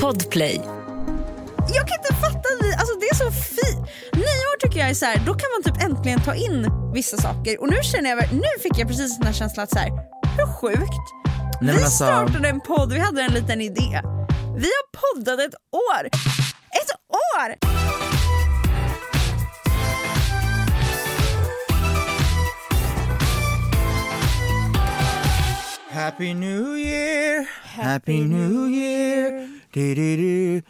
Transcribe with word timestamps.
Podplay. 0.00 0.60
Jag 1.74 1.88
kan 1.88 1.98
inte 1.98 2.14
fatta, 2.20 2.48
alltså 2.78 2.94
det 3.00 3.06
är 3.06 3.14
så 3.14 3.30
fint. 3.32 3.88
Nyår 4.12 4.58
tycker 4.60 4.78
jag 4.80 4.90
är 4.90 4.94
så 4.94 5.04
här, 5.04 5.16
då 5.26 5.34
kan 5.34 5.48
man 5.54 5.62
typ 5.74 5.84
äntligen 5.84 6.20
ta 6.20 6.34
in 6.34 6.70
vissa 6.94 7.16
saker. 7.16 7.60
Och 7.60 7.68
nu 7.70 7.76
känner 7.82 8.10
jag, 8.10 8.32
nu 8.32 8.48
fick 8.62 8.78
jag 8.78 8.88
precis 8.88 9.16
den 9.18 9.26
här 9.26 9.34
känslan 9.34 9.64
att 9.64 9.70
så 9.70 9.78
här, 9.78 9.90
hur 10.36 10.46
sjukt? 10.60 11.04
Nej, 11.60 11.74
vi 11.76 11.82
alltså- 11.82 12.04
startade 12.04 12.48
en 12.48 12.60
podd, 12.60 12.92
vi 12.92 12.98
hade 12.98 13.22
en 13.22 13.32
liten 13.32 13.60
idé. 13.60 14.02
Vi 14.56 14.68
har 14.76 15.14
poddat 15.14 15.40
ett 15.40 15.54
år. 15.72 16.06
Ett 16.80 16.90
år! 17.36 18.07
Happy 26.08 26.34
New 26.34 26.78
Year, 26.78 27.44
Happy 27.62 28.20
New 28.20 28.70
Year. 28.70 29.48
Du, 29.72 29.94
du, 29.94 30.16
du. 30.16 30.62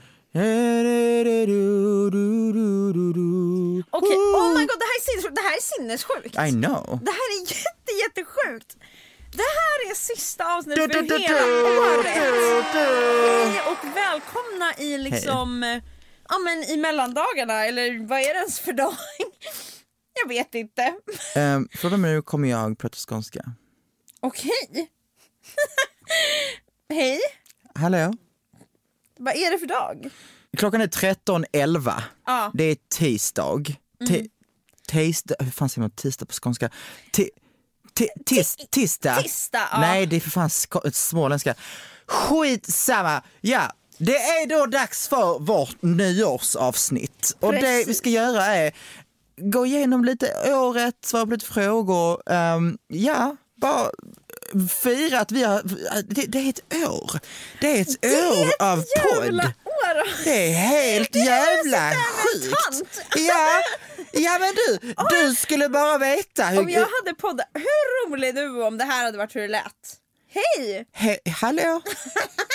Okej, 3.91 4.17
oh 4.17 4.55
my 4.55 4.67
god 4.67 4.79
det 4.79 4.89
här 4.91 4.97
är 4.99 5.03
sinnessjukt. 5.05 5.35
Det 5.35 5.41
här 5.41 5.57
är 5.57 5.63
sinnessjukt. 5.63 6.35
I 6.49 6.51
know. 6.51 6.99
Det 7.05 7.11
här 7.11 7.29
är 7.37 7.41
jätte, 7.41 7.93
jättesjukt. 8.03 8.77
Det 9.33 9.51
här 9.59 9.91
är 9.91 9.95
sista 9.95 10.57
avsnittet 10.57 10.93
för 10.93 11.19
hela 11.19 11.45
året. 11.81 12.07
Hej 12.07 13.61
och 13.71 13.97
välkomna 13.97 14.75
i 14.79 14.99
liksom, 14.99 15.63
eh, 15.63 15.83
ja 16.29 16.39
men 16.39 16.65
i 16.65 16.77
mellandagarna 16.77 17.67
eller 17.67 18.07
vad 18.09 18.21
är 18.21 18.35
det 18.35 18.41
ens 18.41 18.61
för 18.61 18.73
dag? 18.73 18.97
Jag 20.23 20.29
vet 20.29 20.55
inte. 20.55 20.95
Um, 21.37 21.69
från 21.73 21.93
och 21.93 21.99
med 21.99 22.11
nu 22.15 22.23
kommer 22.23 22.49
jag 22.49 22.79
prata 22.79 22.97
skånska. 22.97 23.45
Okej. 24.21 24.91
Hej, 26.89 27.19
Hallå? 27.75 28.15
vad 29.19 29.35
är 29.37 29.51
det 29.51 29.59
för 29.59 29.67
dag? 29.67 30.11
Klockan 30.57 30.81
är 30.81 30.87
13.11. 30.87 32.03
Ja. 32.27 32.41
Mm. 32.41 32.51
Det 32.55 32.65
är 32.65 32.77
tisdag. 32.91 33.65
Ti- 34.01 34.29
Tisdag, 34.89 35.35
hur 35.39 35.51
fan 35.51 35.69
säger 35.69 35.81
man 35.81 35.91
tisdag 35.91 36.27
på 36.27 36.33
skånska? 36.33 36.71
Ti- 37.13 37.29
tis- 38.27 38.57
Tisdag? 38.71 39.23
tisdag, 39.23 39.69
ja. 39.73 39.81
Nej, 39.81 40.07
det 40.07 40.17
är 40.17 40.21
för 40.21 40.31
fan 40.31 40.51
småländska. 40.93 41.55
Skitsamma! 42.07 43.23
Ja, 43.41 43.73
det 43.99 44.17
är 44.17 44.47
då 44.47 44.67
dags 44.67 45.09
för 45.09 45.39
vårt 45.39 45.83
nyårsavsnitt. 45.83 47.37
Och 47.41 47.53
det 47.53 47.85
vi 47.87 47.95
ska 47.95 48.11
göra 48.11 48.45
är 48.47 48.73
gå 49.37 49.67
igenom 49.67 50.05
lite 50.05 50.53
året, 50.55 50.95
svara 51.05 51.27
på 51.27 51.33
lite 51.33 51.47
frågor. 51.47 52.23
Ehm, 52.33 52.79
ja, 52.89 53.37
bara 53.57 53.91
fira 54.83 55.21
att 55.21 55.33
vi 55.33 55.43
har... 55.45 55.63
Det, 56.09 56.23
det 56.27 56.39
är 56.39 56.49
ett 56.49 56.89
år. 56.89 57.11
Det 57.61 57.79
är 57.79 57.81
ett 57.81 58.05
år 58.05 58.53
av 58.67 58.85
Jävla 58.97 59.43
podd. 59.43 59.53
år! 59.67 60.25
Det 60.25 60.49
är 60.49 60.53
helt 60.53 61.15
jävla 61.15 61.79
tant. 61.91 61.97
sjukt! 62.07 63.01
Ja, 63.17 63.63
ja 64.13 64.39
men 64.41 64.55
du, 64.55 64.95
du 65.11 65.35
skulle 65.35 65.69
bara 65.69 65.99
veta 65.99 66.45
hur... 66.47 66.59
Om 66.61 66.71
jag 66.71 66.81
hade 67.01 67.15
poddat, 67.19 67.47
hur 67.55 68.09
rolig 68.11 68.35
du 68.35 68.49
var 68.49 68.67
om 68.67 68.79
det 68.79 68.85
här 68.85 69.05
hade 69.05 69.19
varit 69.19 69.37
hur 69.37 69.41
det 69.41 69.49
lät. 69.49 69.97
Hej! 70.31 70.87
He, 70.93 71.19
hallå? 71.31 71.81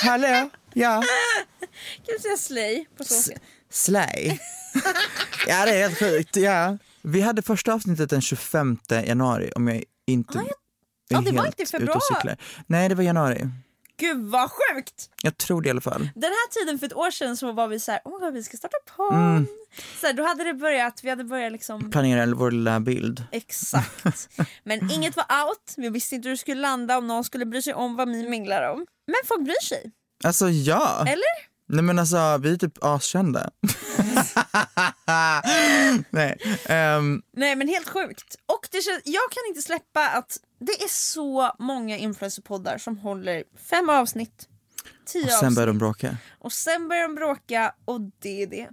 Hallå? 0.04 0.50
Ja? 0.74 1.04
Kan 2.06 2.16
du 2.18 2.20
säga 2.20 2.38
slay 2.38 2.86
på 2.98 3.04
svenska? 3.04 3.34
Slay? 3.72 4.40
Ja 5.48 5.66
det 5.66 5.72
är 5.72 5.82
helt 5.82 6.00
sjukt, 6.00 6.36
ja. 6.36 6.78
Vi 7.02 7.22
hade 7.22 7.42
första 7.42 7.74
avsnittet 7.74 8.10
den 8.10 8.22
25 8.22 8.78
januari 8.90 9.52
om 9.56 9.68
jag 9.68 9.84
inte 10.08 10.38
är 11.13 11.22
ja, 11.22 11.31
det 11.31 11.38
var 11.38 11.46
inte 11.46 11.63
i 11.63 11.66
februari. 11.66 12.35
Nej 12.68 12.90
det 12.90 12.96
var 12.96 13.03
januari. 13.03 13.50
Gud 13.97 14.18
vad 14.24 14.50
sjukt! 14.51 15.09
Jag 15.24 15.38
tror 15.38 15.62
det 15.62 15.68
i 15.68 15.69
alla 15.69 15.81
fall. 15.81 16.09
Den 16.16 16.24
här 16.31 16.50
tiden 16.50 16.79
för 16.79 16.85
ett 16.85 16.94
år 16.94 17.12
sedan 17.12 17.38
så 17.38 17.51
var 17.51 17.68
vi 17.68 17.79
så 17.79 17.91
här, 17.91 18.01
oh 18.06 18.19
god, 18.19 18.34
vi 18.34 18.44
ska 18.44 18.57
starta 18.57 18.78
podd. 18.97 19.13
Mm. 19.13 19.47
Så 20.02 20.07
här, 20.07 20.13
då 20.13 20.23
hade 20.23 20.44
det 20.44 20.53
börjat, 20.53 21.00
vi 21.03 21.09
hade 21.09 21.23
börjat 21.23 21.52
liksom 21.52 21.91
Planera 21.91 22.25
vår 22.25 22.52
lilla 22.52 22.79
bild. 22.79 23.23
Exakt. 23.31 24.29
Men 24.63 24.91
inget 24.91 25.16
var 25.16 25.25
out, 25.46 25.73
vi 25.78 25.90
visste 25.90 26.16
inte 26.16 26.28
hur 26.28 26.34
det 26.34 26.40
skulle 26.40 26.62
landa, 26.62 26.97
om 26.97 27.07
någon 27.07 27.23
skulle 27.23 27.46
bry 27.46 27.62
sig 27.62 27.73
om 27.73 27.96
vad 27.96 28.09
vi 28.09 28.29
minglar 28.29 28.69
om. 28.69 28.85
Men 29.07 29.16
folk 29.25 29.41
bryr 29.41 29.63
sig, 29.63 29.91
Alltså 30.23 30.50
ja. 30.50 31.02
eller? 31.07 31.53
Nej 31.68 31.84
men 31.84 32.00
alltså 32.00 32.38
vi 32.38 32.53
är 32.53 32.57
typ 32.57 32.84
askända. 32.84 33.50
Nej. 36.09 36.38
ehm, 36.66 37.22
Nej 37.38 37.56
men 37.56 37.68
helt 37.68 37.90
sjukt. 37.90 38.35
Och 38.46 38.68
det 38.72 38.81
känns, 38.81 39.02
jag 39.06 39.31
kan 39.31 39.44
inte 39.47 39.62
släppa 39.62 40.09
att 40.09 40.38
det 40.66 40.84
är 40.84 40.88
så 40.88 41.56
många 41.59 41.97
influencerpoddar 41.97 42.78
som 42.78 42.97
håller 42.97 43.44
fem 43.69 43.90
avsnitt, 43.90 44.47
tio 45.06 45.24
och 45.24 45.29
sen 45.29 45.38
avsnitt 45.38 45.56
börjar 45.56 45.68
de 45.68 45.78
bråka. 45.78 46.18
och 46.40 46.53
sen 46.53 46.88
börjar 46.88 47.03
de 47.03 47.16
bråka 47.16 47.75
och 47.85 48.01
det 48.19 48.44
är 48.44 48.47
det. 48.47 48.69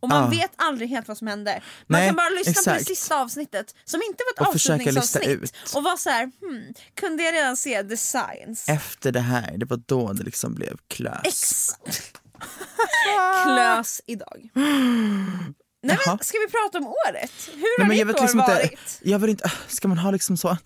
Och 0.00 0.08
man 0.08 0.22
Ja. 0.24 0.30
vet 0.40 0.50
aldrig 0.56 0.88
helt 0.88 1.08
vad 1.08 1.18
som 1.18 1.26
hände. 1.26 1.62
Man 1.86 2.00
Nej, 2.00 2.08
kan 2.08 2.16
bara 2.16 2.28
lyssna 2.28 2.52
på 2.52 2.58
exakt. 2.60 2.78
det 2.78 2.84
sista 2.96 3.20
avsnittet 3.20 3.74
som 3.84 4.00
inte 4.08 4.24
var 4.24 4.32
ett 4.42 4.48
Och 4.48 4.54
avslutningsavsnitt 4.54 5.28
ut. 5.28 5.52
och 5.74 5.82
vara 5.82 5.96
så 5.96 6.10
här, 6.10 6.30
hmm, 6.40 6.74
kunde 6.94 7.22
jag 7.22 7.34
redan 7.34 7.56
se 7.56 7.82
the 7.82 7.96
signs? 7.96 8.68
Efter 8.68 9.12
det 9.12 9.20
här, 9.20 9.56
det 9.58 9.66
var 9.66 9.80
då 9.86 10.12
det 10.12 10.22
liksom 10.22 10.54
blev 10.54 10.76
klös. 10.88 11.20
Exakt. 11.24 12.20
Klös 13.44 14.00
idag. 14.06 14.50
Nej, 15.82 15.98
men 16.06 16.18
ska 16.18 16.38
vi 16.38 16.52
prata 16.52 16.78
om 16.78 16.86
året? 16.86 17.32
Hur 17.54 17.84
Nej, 17.88 17.98
har 17.98 18.04
ditt 18.04 18.16
år 18.16 18.20
liksom 18.20 18.38
varit? 18.38 18.62
inte, 18.70 18.80
jag 19.10 19.18
vill 19.18 19.30
inte, 19.30 19.52
ska 19.68 19.88
man 19.88 19.98
ha 19.98 20.10
liksom 20.10 20.36
så, 20.36 20.56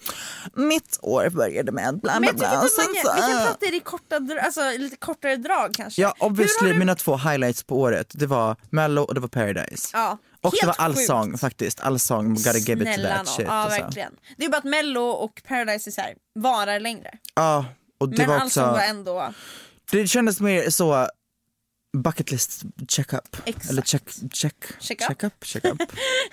mitt 0.54 0.98
år 1.02 1.28
började 1.30 1.72
med 1.72 2.00
bla 2.00 2.20
bla 2.20 2.32
bla. 2.32 2.54
man 2.56 2.68
så, 2.68 2.82
vi 2.92 3.20
kan 3.20 3.30
äh. 3.30 3.46
prata 3.46 3.66
i 3.66 3.70
det 3.70 3.80
korta, 3.80 4.20
alltså, 4.42 4.60
lite 4.78 4.96
kortare 4.96 5.36
drag 5.36 5.74
kanske. 5.74 6.02
Ja 6.02 6.14
obviously 6.18 6.68
du- 6.72 6.78
mina 6.78 6.94
två 6.94 7.16
highlights 7.16 7.62
på 7.64 7.80
året, 7.80 8.10
det 8.14 8.26
var 8.26 8.56
mello 8.70 9.02
och 9.02 9.14
det 9.14 9.20
var 9.20 9.28
paradise. 9.28 9.90
Ja, 9.92 10.18
och 10.42 10.50
det 10.50 10.60
helt 10.66 10.78
var 10.78 10.84
allsång 10.84 11.30
sjukt. 11.30 11.40
faktiskt, 11.40 11.80
allsång, 11.80 12.34
gotta 12.34 12.58
give 12.58 12.72
it 12.72 12.78
to 12.88 12.94
Snälla 12.94 13.08
that 13.08 13.26
nån. 13.26 13.34
shit. 13.36 13.46
Ja 13.46 13.52
alltså. 13.52 13.80
verkligen. 13.82 14.12
Det 14.36 14.44
är 14.44 14.48
bara 14.48 14.58
att 14.58 14.64
mello 14.64 15.00
och 15.02 15.42
paradise 15.48 15.90
är 15.90 15.92
så 15.92 16.00
här, 16.00 16.14
varar 16.34 16.80
längre. 16.80 17.10
Ja, 17.34 17.64
och 18.00 18.08
det 18.08 18.18
men 18.18 18.28
var 18.28 18.34
allsång 18.38 18.64
också, 18.64 18.72
var 18.72 18.80
ändå... 18.86 19.32
det 19.90 20.06
kändes 20.06 20.40
mer 20.40 20.70
så 20.70 21.08
bucket 21.94 22.30
list 22.30 22.62
check 22.88 23.12
up. 23.12 23.36
Exakt. 23.44 23.70
Eller 23.70 23.82
check, 23.82 24.02
check, 24.32 24.54
Check 24.80 25.00
up. 25.02 25.08
check 25.08 25.24
up, 25.24 25.44
check 25.44 25.64
up. 25.64 25.82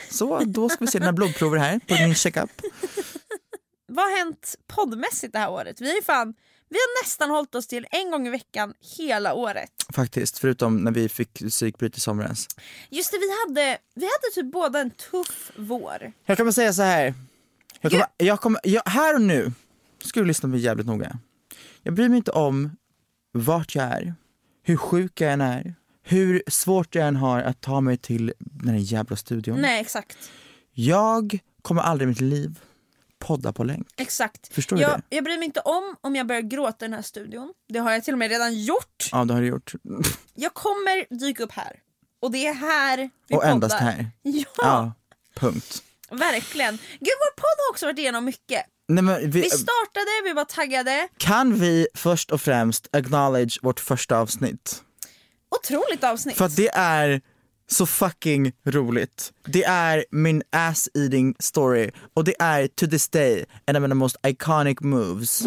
Så 0.09 0.43
då 0.45 0.69
ska 0.69 0.85
vi 0.85 0.91
se 0.91 0.99
dina 0.99 1.13
blodprover 1.13 1.57
här 1.57 1.79
på 1.87 1.93
min 1.93 2.15
check 2.15 2.37
up. 2.37 2.49
Vad 3.87 4.05
har 4.05 4.17
hänt 4.17 4.55
poddmässigt 4.67 5.33
det 5.33 5.39
här 5.39 5.49
året? 5.49 5.81
Vi 5.81 5.95
ju 5.95 6.01
fan 6.01 6.33
Vi 6.69 6.75
har 6.75 7.03
nästan 7.03 7.29
hållit 7.29 7.55
oss 7.55 7.67
till 7.67 7.87
en 7.91 8.11
gång 8.11 8.27
i 8.27 8.29
veckan 8.29 8.73
hela 8.97 9.33
året. 9.33 9.69
Faktiskt, 9.93 10.37
förutom 10.39 10.77
när 10.77 10.91
vi 10.91 11.09
fick 11.09 11.33
psykbryt 11.49 11.97
i 11.97 11.99
somras. 11.99 12.47
Just 12.89 13.11
det, 13.11 13.17
vi 13.17 13.27
hade, 13.47 13.77
vi 13.95 14.05
hade 14.05 14.35
typ 14.35 14.51
båda 14.51 14.79
en 14.79 14.91
tuff 14.91 15.51
vår. 15.55 16.11
Jag 16.25 16.37
kommer 16.37 16.51
säga 16.51 16.73
så 16.73 16.81
här. 16.81 17.13
Jag 17.81 17.91
kommer, 17.91 18.07
jag 18.17 18.39
kommer, 18.41 18.61
jag, 18.63 18.81
här 18.85 19.15
och 19.15 19.21
nu 19.21 19.51
ska 20.05 20.19
du 20.19 20.25
lyssna 20.25 20.47
på 20.47 20.51
mig 20.51 20.59
jävligt 20.59 20.87
noga. 20.87 21.19
Jag 21.83 21.93
bryr 21.93 22.09
mig 22.09 22.17
inte 22.17 22.31
om 22.31 22.77
vart 23.31 23.75
jag 23.75 23.85
är, 23.85 24.13
hur 24.71 24.77
sjuk 24.77 25.21
jag 25.21 25.33
än 25.33 25.41
är, 25.41 25.75
hur 26.03 26.43
svårt 26.47 26.95
jag 26.95 27.07
än 27.07 27.15
har 27.15 27.41
att 27.41 27.61
ta 27.61 27.81
mig 27.81 27.97
till 27.97 28.33
den 28.39 28.67
här 28.73 28.79
jävla 28.81 29.15
studion. 29.15 29.61
Nej 29.61 29.81
exakt. 29.81 30.31
Jag 30.73 31.39
kommer 31.61 31.81
aldrig 31.81 32.05
i 32.05 32.09
mitt 32.09 32.21
liv 32.21 32.59
podda 33.19 33.53
på 33.53 33.63
länk. 33.63 33.87
Exakt. 33.97 34.53
Förstår 34.53 34.75
du 34.75 34.81
jag, 34.81 34.91
det? 35.09 35.15
jag 35.15 35.23
bryr 35.23 35.37
mig 35.37 35.45
inte 35.45 35.59
om 35.59 35.95
om 36.01 36.15
jag 36.15 36.27
börjar 36.27 36.41
gråta 36.41 36.85
i 36.85 36.87
den 36.87 36.93
här 36.93 37.01
studion. 37.01 37.53
Det 37.69 37.79
har 37.79 37.91
jag 37.91 38.03
till 38.03 38.13
och 38.13 38.17
med 38.19 38.29
redan 38.29 38.63
gjort. 38.63 39.09
Ja, 39.11 39.25
det 39.25 39.33
har 39.33 39.41
du 39.41 39.47
gjort. 39.47 39.73
Jag 40.33 40.53
kommer 40.53 41.19
dyka 41.19 41.43
upp 41.43 41.51
här. 41.51 41.79
Och 42.19 42.31
det 42.31 42.47
är 42.47 42.53
här 42.53 42.97
vi 42.97 43.35
Och 43.35 43.39
poddar. 43.41 43.51
endast 43.51 43.75
här. 43.75 44.05
Ja, 44.21 44.43
Ja, 44.57 44.93
punkt. 45.35 45.83
verkligen. 46.11 46.73
Gud 46.99 47.17
vår 47.19 47.35
podd 47.35 47.65
har 47.67 47.71
också 47.71 47.85
varit 47.85 47.99
igenom 47.99 48.25
mycket. 48.25 48.61
Nej, 48.95 49.27
vi, 49.27 49.41
Vi 49.41 49.49
startade, 49.49 50.11
vi 50.23 50.33
var 50.33 50.45
taggade. 50.45 51.07
kan 51.17 51.55
vi 51.59 51.87
först 51.95 52.31
och 52.31 52.41
främst 52.41 52.87
acknowledge 52.91 53.59
vårt 53.61 53.79
första 53.79 54.17
avsnitt? 54.17 54.83
Otroligt 55.59 56.03
avsnitt. 56.03 56.37
För 56.37 56.45
att 56.45 56.55
det 56.55 56.69
är 56.73 57.21
så 57.71 57.85
fucking 57.85 58.51
roligt. 58.65 59.31
Det 59.45 59.63
är 59.63 60.05
min 60.11 60.43
ass 60.51 60.89
eating 60.93 61.35
story 61.39 61.91
och 62.13 62.23
det 62.23 62.35
är 62.39 62.67
to 62.67 62.87
this 62.87 63.09
day 63.09 63.45
en 63.65 63.75
av 63.75 63.81
mina 63.81 63.95
most 63.95 64.15
iconic 64.27 64.77
moves. 64.81 65.43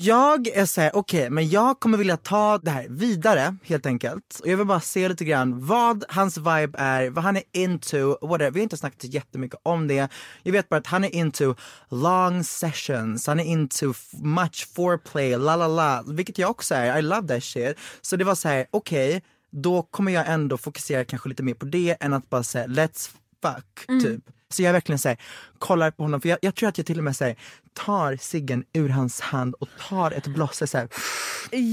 Jag 0.00 0.46
är 0.46 0.66
såhär, 0.66 0.90
okej 0.94 1.30
men 1.30 1.48
jag 1.48 1.80
kommer 1.80 1.98
vilja 1.98 2.16
ta 2.16 2.58
det 2.58 2.70
här 2.70 2.86
vidare 2.88 3.56
helt 3.62 3.86
enkelt. 3.86 4.40
Och 4.42 4.48
jag 4.48 4.56
vill 4.56 4.66
bara 4.66 4.80
se 4.80 5.08
lite 5.08 5.24
grann 5.24 5.66
vad 5.66 6.04
hans 6.08 6.36
vibe 6.36 6.78
är, 6.78 7.10
vad 7.10 7.24
han 7.24 7.36
är 7.36 7.42
into, 7.52 8.18
whatever. 8.20 8.50
Vi 8.50 8.60
har 8.60 8.62
inte 8.62 8.76
snackat 8.76 9.04
jättemycket 9.04 9.60
om 9.62 9.88
det. 9.88 10.08
Jag 10.42 10.52
vet 10.52 10.68
bara 10.68 10.76
att 10.76 10.86
han 10.86 11.04
är 11.04 11.14
into 11.14 11.54
long 11.88 12.44
sessions, 12.44 13.26
han 13.26 13.40
är 13.40 13.44
into 13.44 13.94
much 14.12 14.68
foreplay, 14.74 15.36
la 15.36 15.56
la 15.56 15.68
la. 15.68 16.04
Vilket 16.06 16.38
jag 16.38 16.50
också 16.50 16.74
är, 16.74 16.98
I 16.98 17.02
love 17.02 17.28
that 17.28 17.44
shit. 17.44 17.76
Så 18.00 18.16
det 18.16 18.24
var 18.24 18.34
så 18.34 18.48
här: 18.48 18.66
okej 18.70 19.22
då 19.50 19.82
kommer 19.82 20.12
jag 20.12 20.28
ändå 20.28 20.58
fokusera 20.58 21.04
kanske 21.04 21.28
lite 21.28 21.42
mer 21.42 21.54
på 21.54 21.66
det 21.66 21.96
än 22.00 22.12
att 22.12 22.30
bara 22.30 22.42
säga 22.42 22.66
let's 22.66 23.10
fuck, 23.42 23.86
typ. 24.02 24.24
Så 24.50 24.62
jag 24.62 24.72
verkligen 24.72 24.98
säger 24.98 25.18
kollar 25.58 25.90
på 25.90 26.02
honom, 26.02 26.20
för 26.20 26.28
jag, 26.28 26.38
jag 26.42 26.54
tror 26.54 26.68
att 26.68 26.78
jag 26.78 26.86
till 26.86 26.98
och 26.98 27.04
med 27.04 27.16
säger 27.16 27.36
tar 27.72 28.16
ciggen 28.16 28.64
ur 28.72 28.88
hans 28.88 29.20
hand 29.20 29.54
och 29.54 29.68
tar 29.88 30.10
ett 30.10 30.26
bloss 30.26 30.62
och 30.62 30.68
säger 30.68 30.88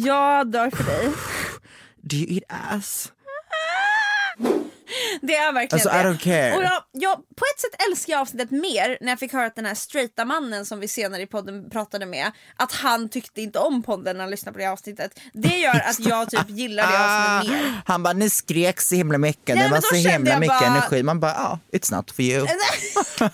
Jag 0.06 0.52
dör 0.52 0.70
för 0.70 0.84
dig. 0.84 1.12
do 2.02 2.16
you 2.16 2.28
eat 2.34 2.44
ass? 2.74 3.12
Det 5.22 5.36
är 5.36 5.54
verkligen 5.54 5.88
Alltså, 5.88 5.90
I 6.00 6.04
det. 6.04 6.10
don't 6.10 6.18
care. 6.24 6.56
Och 6.58 6.64
jag, 6.64 6.84
jag, 6.92 7.16
på 7.18 7.44
ett 7.56 7.62
sätt 7.62 7.82
älskar 7.90 8.14
jag 8.14 8.22
avsnittet 8.22 8.52
mer 8.52 8.98
när 9.02 9.10
jag 9.12 9.20
fick 9.20 9.34
höra 9.34 9.46
att 9.46 9.56
den 9.56 9.66
här 9.66 9.76
straighta 9.76 10.26
mannen 10.26 10.66
som 10.66 10.80
vi 10.80 10.88
senare 10.88 11.22
i 11.22 11.28
podden 11.28 11.70
pratade 11.70 12.06
med, 12.06 12.32
att 12.58 12.72
han 12.72 13.10
tyckte 13.10 13.42
inte 13.42 13.60
om 13.60 13.84
podden 13.84 14.16
när 14.18 14.24
han 14.24 14.32
lyssnade 14.32 14.54
på 14.54 14.60
det 14.60 14.66
avsnittet. 14.72 15.20
Det 15.34 15.58
gör 15.58 15.82
att 15.90 16.00
jag 16.00 16.30
typ 16.30 16.50
gillar 16.50 16.92
det 16.92 17.00
avsnittet 17.40 17.62
mer. 17.62 17.82
Han 17.86 18.04
bara, 18.04 18.14
ni 18.14 18.30
skrek 18.30 18.82
så 18.82 18.96
himla 18.96 19.18
mycket, 19.18 19.56
Nej, 19.56 19.64
det 19.68 19.70
var 19.74 19.82
så 19.82 19.96
himla 19.96 20.40
mycket 20.40 20.60
bara- 20.60 20.68
energi. 20.78 21.04
Man 21.04 21.20
bara, 21.20 21.32
ja, 21.34 21.60
it's 21.80 21.96
not 21.96 22.12
for 22.12 22.22
you. 22.22 22.48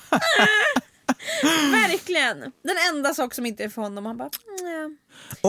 Verkligen. 1.72 2.40
Den 2.40 2.76
enda 2.94 3.14
sak 3.14 3.34
som 3.34 3.46
inte 3.46 3.64
är 3.64 3.70
för 3.70 3.82
honom. 3.82 4.06
Han 4.06 4.18
bara, 4.18 4.30
mm, 4.60 4.72
ja. 4.74 4.90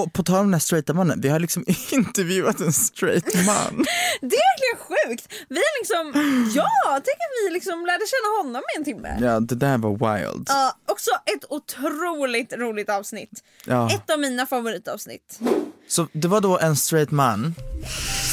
Och 0.00 0.12
på 0.12 0.22
tal 0.22 0.36
om 0.38 0.46
den 0.46 0.52
här 0.54 0.60
straighta 0.60 0.94
mannen, 0.94 1.20
vi 1.20 1.28
har 1.28 1.38
liksom 1.40 1.64
intervjuat 1.92 2.60
en 2.60 2.72
straight 2.72 3.34
man. 3.46 3.84
Det 4.20 4.36
är 4.36 4.52
verkligen 4.52 4.78
sjukt. 5.08 5.32
Vi 5.48 5.56
är 5.56 5.80
liksom, 5.80 6.12
ja, 6.54 6.70
tänk 6.92 7.16
att 7.16 7.46
vi 7.46 7.52
liksom 7.54 7.86
lärde 7.86 8.04
känna 8.06 8.42
honom 8.42 8.62
i 8.74 8.78
en 8.78 8.84
timme. 8.84 9.18
ja, 9.20 9.40
det 9.40 9.54
där 9.54 9.78
var 9.78 9.90
wild. 9.90 10.46
Ja, 10.48 10.78
också 10.86 11.10
ett 11.10 11.44
otroligt 11.48 12.52
roligt 12.52 12.88
avsnitt. 12.90 13.44
Ja. 13.66 13.90
Ett 13.94 14.10
av 14.10 14.18
mina 14.20 14.46
favoritavsnitt. 14.46 15.40
Så 15.88 16.08
det 16.12 16.28
var 16.28 16.40
då 16.40 16.58
en 16.58 16.76
straight 16.76 17.10
man 17.10 17.54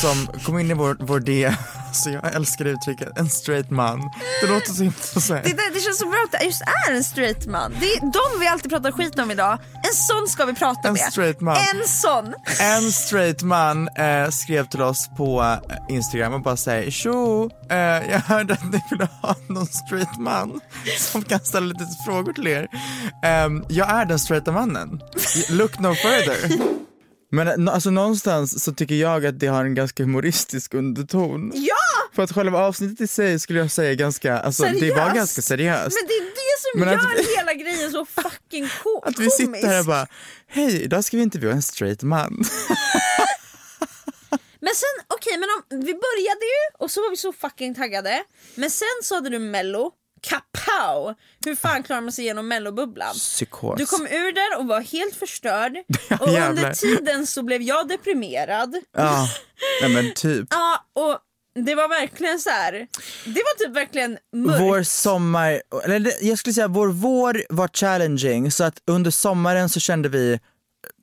som 0.02 0.28
kom 0.44 0.60
in 0.60 0.72
i 0.72 0.74
vår, 0.74 0.98
vår 1.00 1.20
D, 1.20 1.56
så 1.94 2.10
jag 2.10 2.36
älskar 2.36 2.66
det 2.66 2.72
uttrycket, 2.72 3.18
en 3.18 3.30
straight 3.30 3.70
man. 3.70 4.12
Det 4.42 4.48
låter 4.48 4.74
så 4.74 4.84
himla 4.84 4.96
så. 4.98 5.34
Det, 5.34 5.40
där, 5.42 5.74
det 5.74 5.80
känns 5.80 6.00
så 6.00 6.06
bra 6.06 6.22
att 6.26 6.32
det 6.40 6.46
just 6.46 6.62
är 6.88 6.94
en 6.94 7.04
straight 7.04 7.46
man. 7.48 7.76
Det 7.80 7.86
är 7.94 8.00
de 8.00 8.40
vi 8.40 8.48
alltid 8.48 8.72
pratar 8.72 8.92
skit 8.92 9.20
om 9.20 9.32
idag. 9.32 9.60
En 9.74 9.94
sån 9.94 10.28
ska 10.28 10.46
vi 10.46 10.54
prata 10.54 10.88
En 10.88 10.94
med. 10.94 11.02
straight 11.02 11.42
man. 11.42 11.56
En 11.58 11.88
sån. 11.88 12.34
En 12.60 12.92
straight 12.92 13.42
man 13.44 13.88
eh, 13.88 14.30
skrev 14.30 14.66
till 14.68 14.82
oss 14.82 15.10
på 15.18 15.42
eh, 15.70 15.96
Instagram 15.96 16.34
och 16.34 16.42
bara 16.42 16.58
säger 16.58 16.92
tjo, 16.92 17.50
eh, 17.70 17.78
jag 18.12 18.20
hörde 18.20 18.54
att 18.54 18.64
ni 18.72 18.82
ville 18.92 19.08
ha 19.22 19.36
någon 19.48 19.68
straight 19.68 20.18
man 20.20 20.60
som 20.98 21.22
kan 21.22 21.40
ställa 21.40 21.66
lite 21.66 21.86
frågor 22.06 22.34
till 22.34 22.48
er. 22.48 22.68
Ehm, 23.24 23.66
jag 23.70 23.90
är 23.90 24.06
den 24.06 24.20
straighta 24.20 24.52
mannen. 24.52 25.02
Look 25.50 25.80
no 25.80 25.96
further. 25.96 26.79
Men 27.32 27.68
eh, 27.68 27.74
alltså 27.74 27.90
någonstans 27.90 28.64
så 28.64 28.74
tycker 28.74 28.96
jag 28.96 29.26
att 29.26 29.40
det 29.40 29.48
har 29.48 29.66
en 29.66 29.76
ganska 29.76 30.04
humoristisk 30.04 30.74
underton. 30.74 31.52
Ja! 31.56 31.76
För 32.16 32.24
att 32.24 32.32
själva 32.32 32.60
avsnittet 32.60 33.02
i 33.02 33.08
sig 33.08 33.40
skulle 33.40 33.60
jag 33.60 33.72
säga 33.72 33.94
ganska, 33.96 34.40
alltså 34.40 34.64
det 34.64 34.70
var 34.72 34.80
Seriöst. 34.80 35.16
ganska 35.16 35.42
seriöst. 35.42 35.98
Men 36.02 36.08
det 36.08 36.14
är 36.14 36.26
det 36.26 36.62
som 36.62 36.80
Men 36.80 36.90
att 36.90 37.04
gör 37.18 37.24
vi- 37.24 37.36
hela 37.38 37.54
grejen 37.54 37.92
så 37.92 38.06
fucking 38.06 38.70
ko- 38.84 39.02
Att 39.06 39.20
vi 39.20 39.30
sitter 39.30 39.54
här 39.68 39.80
och 39.80 39.86
komisk. 39.86 39.88
bara, 39.88 40.08
hej 40.48 40.84
idag 40.84 41.04
ska 41.04 41.18
vi 41.18 41.24
intervjua 41.24 41.52
en 41.52 41.62
straight 41.62 42.04
man. 42.04 42.44
Men 44.62 44.76
sen, 44.76 45.06
okej 45.08 45.38
men 45.38 45.50
om, 45.50 45.64
vi 45.86 45.94
började 45.94 46.46
ju 46.46 46.78
och 46.80 46.92
så 46.92 47.02
var 47.02 47.10
vi 47.10 47.18
så 47.18 47.34
fucking 47.34 47.76
taggade. 47.76 48.24
Men 48.56 48.70
sen 48.70 48.88
så 49.04 49.16
hade 49.16 49.30
du 49.30 49.40
mello, 49.40 49.92
kapow! 50.22 51.16
Hur 51.46 51.56
fan 51.56 51.84
klarar 51.84 52.02
man 52.02 52.12
sig 52.12 52.24
igenom 52.24 52.48
mellobubblan? 52.48 53.14
Psykos. 53.14 53.78
Du 53.78 53.86
kom 53.86 54.02
ur 54.08 54.32
där 54.34 54.60
och 54.60 54.68
var 54.68 54.82
helt 54.82 55.16
förstörd. 55.16 55.78
Och 56.20 56.28
under 56.28 56.74
tiden 56.74 57.28
så 57.28 57.44
blev 57.44 57.62
jag 57.62 57.88
deprimerad. 57.88 58.76
Ja, 58.98 59.28
nej 59.82 59.94
men 59.94 60.14
typ. 60.14 60.48
Ja, 60.54 60.86
och 61.02 61.20
det 61.66 61.76
var 61.76 61.90
verkligen 61.90 62.40
så 62.40 62.50
här. 62.50 62.72
Det 63.26 63.42
var 63.44 63.58
typ 63.66 63.76
verkligen 63.76 64.18
mörkt. 64.36 64.62
Vår 64.62 64.84
sommar, 64.84 65.62
eller 65.86 66.14
jag 66.22 66.40
skulle 66.40 66.54
säga 66.54 66.68
vår 66.68 66.88
vår 66.88 67.44
var 67.50 67.70
challenging 67.74 68.52
så 68.52 68.64
att 68.64 68.82
under 68.88 69.12
sommaren 69.12 69.70
så 69.70 69.80
kände 69.80 70.10
vi, 70.10 70.40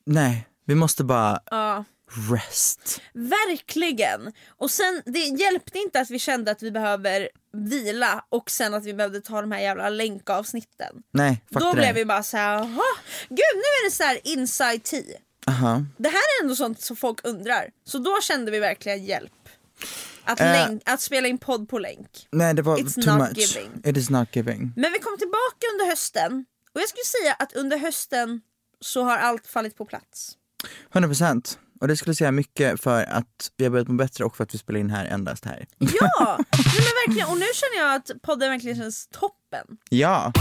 nej, 0.06 0.48
vi 0.66 0.74
måste 0.74 1.04
bara 1.04 1.40
Ja, 1.50 1.84
rest. 2.32 3.00
verkligen. 3.14 4.33
Och 4.49 4.71
sen, 4.71 5.02
det 5.07 5.19
hjälpte 5.19 5.78
inte 5.78 6.00
att 6.00 6.11
vi 6.11 6.19
kände 6.19 6.50
att 6.50 6.62
vi 6.62 6.71
behöver 6.71 7.28
vila 7.52 8.25
och 8.28 8.50
sen 8.50 8.75
att 8.75 8.85
vi 8.85 8.95
behövde 8.95 9.21
ta 9.21 9.40
de 9.40 9.52
här 9.52 9.61
jävla 9.61 9.88
länkavsnitten. 9.88 11.02
Nej, 11.11 11.45
Då 11.50 11.73
blev 11.75 11.95
vi 11.95 12.04
bara 12.04 12.23
så 12.23 12.37
här, 12.37 12.54
"Jaha, 12.59 12.83
gud 13.28 13.54
nu 13.54 13.61
är 13.61 13.85
det 13.87 13.90
så 13.90 14.02
här 14.02 14.19
inside 14.25 14.83
tea. 14.83 15.19
Aha. 15.47 15.85
Det 15.97 16.09
här 16.09 16.19
är 16.19 16.42
ändå 16.42 16.57
sånt 16.57 16.80
som 16.80 16.97
folk 16.97 17.19
undrar. 17.25 17.71
Så 17.85 17.99
då 17.99 18.19
kände 18.23 18.50
vi 18.50 18.59
verkligen 18.59 19.04
hjälp. 19.04 19.33
Att, 20.25 20.40
Eh. 20.40 20.47
länk, 20.52 20.83
att 20.87 21.00
spela 21.00 21.28
in 21.28 21.38
podd 21.38 21.69
på 21.69 21.78
länk. 21.78 22.26
Nej 22.33 22.54
det 22.54 22.62
var 22.62 22.76
It's 22.78 23.02
too 23.04 23.16
not 23.16 23.28
much. 23.28 23.38
giving. 23.38 23.71
It 23.85 23.97
is 23.97 24.11
not 24.11 24.37
giving. 24.37 24.73
Men 24.76 24.92
vi 24.92 24.99
kom 24.99 25.19
tillbaka 25.19 25.66
under 25.75 25.87
hösten 25.87 26.45
och 26.75 26.80
jag 26.80 26.88
skulle 26.88 27.04
säga 27.23 27.33
att 27.38 27.52
under 27.52 27.78
hösten 27.78 28.40
så 28.80 29.02
har 29.02 29.16
allt 29.19 29.47
fallit 29.47 29.76
på 29.76 29.85
plats. 29.85 30.33
100% 30.92 31.59
och 31.80 31.88
det 31.88 31.97
skulle 31.97 32.14
säga 32.14 32.33
mycket 32.33 32.80
för 32.80 33.04
att 33.04 33.50
vi 33.56 33.64
har 33.64 33.71
börjat 33.71 33.88
må 33.88 33.95
bättre 33.95 34.25
och 34.25 34.37
för 34.37 34.45
att 34.45 34.54
vi 34.54 34.59
spelar 34.59 34.80
in 34.80 34.90
här 34.90 35.04
endast 35.04 35.45
här. 35.45 35.66
Ja, 35.78 36.38
nej 36.50 36.62
men 36.75 37.09
verkligen. 37.09 37.28
Och 37.28 37.38
nu 37.38 37.47
känner 37.54 37.87
jag 37.87 37.95
att 37.97 38.23
podden 38.23 38.50
verkligen 38.50 38.76
känns 38.76 39.09
toppen. 39.09 39.66
Ja. 39.90 40.33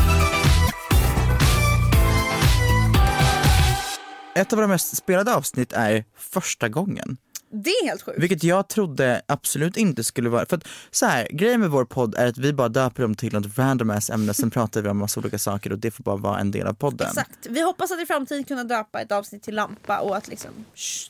Ett 4.36 4.54
av 4.54 4.58
våra 4.58 4.68
mest 4.68 4.98
spelade 4.98 5.36
avsnitt 5.36 5.74
är 5.74 6.04
första 6.18 6.70
gången. 6.70 7.18
Det 7.64 7.70
är 7.70 7.86
helt 7.88 8.02
sjukt. 8.02 8.20
Vilket 8.20 8.44
jag 8.44 8.70
trodde 8.70 9.22
absolut 9.28 9.78
inte 9.78 10.04
skulle 10.04 10.30
vara, 10.30 10.46
för 10.46 10.58
att 10.58 10.68
så 10.92 11.06
här, 11.06 11.28
grejen 11.32 11.60
med 11.62 11.70
vår 11.70 11.86
podd 11.86 12.16
är 12.16 12.28
att 12.28 12.38
vi 12.38 12.54
bara 12.54 12.70
döper 12.70 13.02
dem 13.02 13.16
till 13.16 13.34
något 13.34 13.58
random 13.58 13.90
ass 13.90 14.10
ämne, 14.10 14.34
sen 14.34 14.52
pratar 14.52 14.82
vi 14.82 14.90
om 14.90 14.98
massa 14.98 15.20
olika 15.20 15.40
saker 15.40 15.72
och 15.72 15.80
det 15.80 15.92
får 15.92 16.04
bara 16.04 16.16
vara 16.16 16.40
en 16.40 16.52
del 16.52 16.68
av 16.68 16.74
podden. 16.74 17.08
Exakt. 17.08 17.48
Vi 17.50 17.62
hoppas 17.62 17.92
att 17.92 18.02
i 18.02 18.06
framtiden 18.06 18.44
kunna 18.44 18.64
döpa 18.64 19.02
ett 19.02 19.12
avsnitt 19.12 19.44
till 19.44 19.56
lampa 19.56 20.00
och 20.00 20.18
att 20.18 20.28
liksom, 20.28 20.52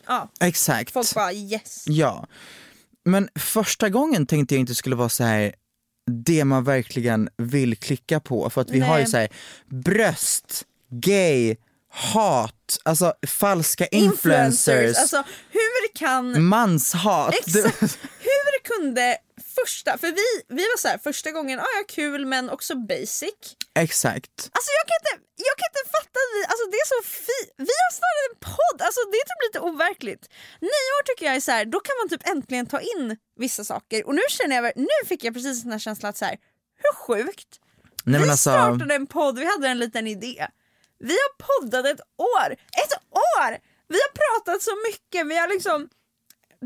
ja, 0.08 0.30
Exakt. 0.40 0.92
folk 0.92 1.14
bara 1.16 1.34
yes. 1.34 1.86
Ja. 1.88 2.28
Men 3.06 3.30
första 3.40 3.90
gången 3.90 4.26
tänkte 4.26 4.56
jag 4.56 4.60
inte 4.60 4.76
skulle 4.76 4.96
vara 4.96 5.10
så 5.10 5.24
här 5.24 5.56
det 6.12 6.46
man 6.46 6.64
verkligen 6.64 7.30
vill 7.38 7.78
klicka 7.78 8.20
på. 8.20 8.50
För 8.50 8.62
att 8.62 8.70
vi 8.70 8.80
har 8.80 8.98
ju 8.98 9.04
Nej. 9.04 9.12
så 9.12 9.18
här 9.18 9.30
bröst, 9.66 10.64
gay, 10.90 11.56
hat, 11.96 12.78
alltså 12.84 13.14
falska 13.28 13.86
influencers, 13.86 14.98
Alltså 14.98 15.24
hur 15.50 15.76
kan 15.96 16.44
manshat. 16.44 17.34
Exakt. 17.34 18.00
Hur 18.20 18.60
kunde 18.64 19.18
första, 19.56 19.98
för 19.98 20.08
vi, 20.08 20.56
vi 20.58 20.64
var 20.72 20.78
så 20.78 20.88
här, 20.88 20.98
första 20.98 21.32
gången, 21.32 21.60
ah, 21.60 21.74
ja 21.78 21.84
kul 21.88 22.26
men 22.26 22.50
också 22.50 22.76
basic. 22.76 23.40
Exakt. 23.76 24.38
Alltså 24.58 24.70
jag 24.80 24.86
kan 24.90 24.98
inte, 25.02 25.14
jag 25.50 25.56
kan 25.60 25.68
inte 25.72 25.86
fatta, 25.98 26.18
att 26.24 26.32
vi, 26.36 26.40
alltså 26.52 26.66
det 26.72 26.80
är 26.86 26.90
så 26.96 27.02
fint. 27.28 27.52
Vi 27.58 27.76
har 27.84 27.92
startat 28.00 28.26
en 28.32 28.38
podd, 28.52 28.80
alltså 28.88 29.02
det 29.12 29.18
är 29.24 29.26
typ 29.32 29.42
lite 29.48 29.60
overkligt. 29.70 30.24
Nio 30.62 30.90
år 30.98 31.04
tycker 31.06 31.26
jag 31.26 31.36
är 31.36 31.46
så 31.50 31.52
här, 31.52 31.66
då 31.66 31.80
kan 31.80 31.96
man 32.02 32.08
typ 32.10 32.24
äntligen 32.34 32.66
ta 32.66 32.80
in 32.80 33.18
vissa 33.44 33.64
saker. 33.64 34.08
Och 34.08 34.16
nu 34.16 34.22
känner 34.30 34.56
jag, 34.56 34.72
nu 34.76 34.98
fick 35.10 35.24
jag 35.24 35.34
precis 35.34 35.64
den 35.64 35.72
här 35.72 35.80
känslan 35.80 36.10
att 36.10 36.18
så 36.18 36.26
här, 36.26 36.38
hur 36.84 36.94
sjukt? 37.04 37.52
Nej, 38.04 38.22
vi 38.22 38.30
alltså, 38.30 38.50
startade 38.50 38.96
en 38.96 39.08
podd, 39.08 39.40
vi 39.40 39.46
hade 39.46 39.68
en 39.68 39.80
liten 39.80 40.08
idé. 40.08 40.48
Vi 41.00 41.14
har 41.14 41.32
poddat 41.48 41.86
ett 41.86 42.02
år, 42.18 42.52
ett 42.52 42.94
år! 43.12 43.58
Vi 43.88 43.96
har 43.96 44.12
pratat 44.24 44.62
så 44.62 44.72
mycket, 44.88 45.28
vi 45.28 45.38
har 45.38 45.48
liksom 45.48 45.90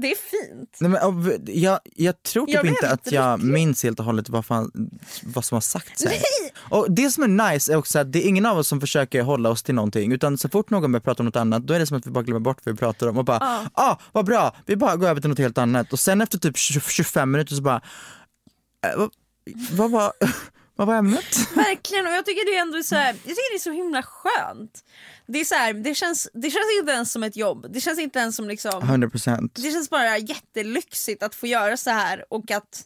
det 0.01 0.11
är 0.11 0.15
fint. 0.15 0.77
Nej, 0.79 0.89
men, 0.91 1.41
jag, 1.45 1.79
jag 1.95 2.23
tror 2.23 2.45
typ 2.45 2.55
Jag 2.55 2.65
inte 2.65 2.89
att 2.89 3.11
jag 3.11 3.39
lycklig. 3.39 3.53
minns 3.53 3.83
helt 3.83 3.99
och 3.99 4.05
hållet 4.05 4.29
vad, 4.29 4.45
fan, 4.45 4.89
vad 5.23 5.45
som 5.45 5.55
har 5.55 5.61
sagts 5.61 6.03
här. 6.03 6.11
Nej! 6.11 6.53
Och 6.69 6.91
det 6.91 7.11
som 7.11 7.23
är 7.23 7.51
nice 7.51 7.73
är 7.73 7.75
också 7.75 7.99
att 7.99 8.11
det 8.11 8.25
är 8.25 8.27
ingen 8.27 8.45
av 8.45 8.57
oss 8.57 8.67
som 8.67 8.79
försöker 8.81 9.21
hålla 9.21 9.49
oss 9.49 9.63
till 9.63 9.75
någonting 9.75 10.11
utan 10.11 10.37
så 10.37 10.49
fort 10.49 10.69
någon 10.69 10.91
börjar 10.91 11.01
prata 11.01 11.23
om 11.23 11.25
något 11.25 11.35
annat 11.35 11.67
då 11.67 11.73
är 11.73 11.79
det 11.79 11.87
som 11.87 11.97
att 11.97 12.07
vi 12.07 12.11
bara 12.11 12.23
glömmer 12.23 12.39
bort 12.39 12.57
vad 12.63 12.75
vi 12.75 12.79
pratar 12.79 13.07
om 13.07 13.17
och 13.17 13.25
bara 13.25 13.37
ah, 13.37 13.65
ah 13.73 13.97
vad 14.11 14.25
bra, 14.25 14.55
vi 14.65 14.75
bara 14.75 14.95
går 14.95 15.07
över 15.07 15.21
till 15.21 15.29
något 15.29 15.39
helt 15.39 15.57
annat 15.57 15.93
och 15.93 15.99
sen 15.99 16.21
efter 16.21 16.37
typ 16.37 16.57
20, 16.57 16.79
25 16.79 17.31
minuter 17.31 17.55
så 17.55 17.61
bara 17.61 17.81
äh, 18.85 18.97
vad, 18.97 19.09
vad, 19.71 19.91
var, 19.91 20.13
vad 20.79 20.87
var 20.87 20.95
ämnet? 20.95 21.35
Verkligen 21.55 22.07
och 22.07 22.13
jag 22.13 22.25
tycker 22.25 22.45
det 22.45 22.57
är 22.57 22.61
ändå 22.61 22.83
så 22.83 22.95
här, 22.95 23.07
jag 23.07 23.23
tycker 23.23 23.51
det 23.51 23.57
är 23.57 23.59
så 23.59 23.71
himla 23.71 24.03
skönt. 24.03 24.83
Det 25.27 25.39
är 25.39 25.45
så 25.45 25.55
här, 25.55 25.73
det 25.73 25.95
känns, 25.95 26.29
det 26.33 26.49
känns 26.49 26.79
inte 26.79 26.91
ens 26.91 27.11
som 27.11 27.23
ett 27.23 27.35
jobb, 27.35 27.65
det 27.69 27.81
känns 27.81 27.99
inte 27.99 28.19
ens 28.19 28.35
som 28.35 28.47
liksom 28.47 28.81
100% 28.81 29.49
Det 29.53 29.71
känns 29.71 29.89
bara 29.89 30.17
jättelyxigt 30.17 31.23
att 31.23 31.35
få 31.35 31.47
göra 31.47 31.77
så 31.77 31.89
här 31.89 32.25
och 32.29 32.51
att 32.51 32.83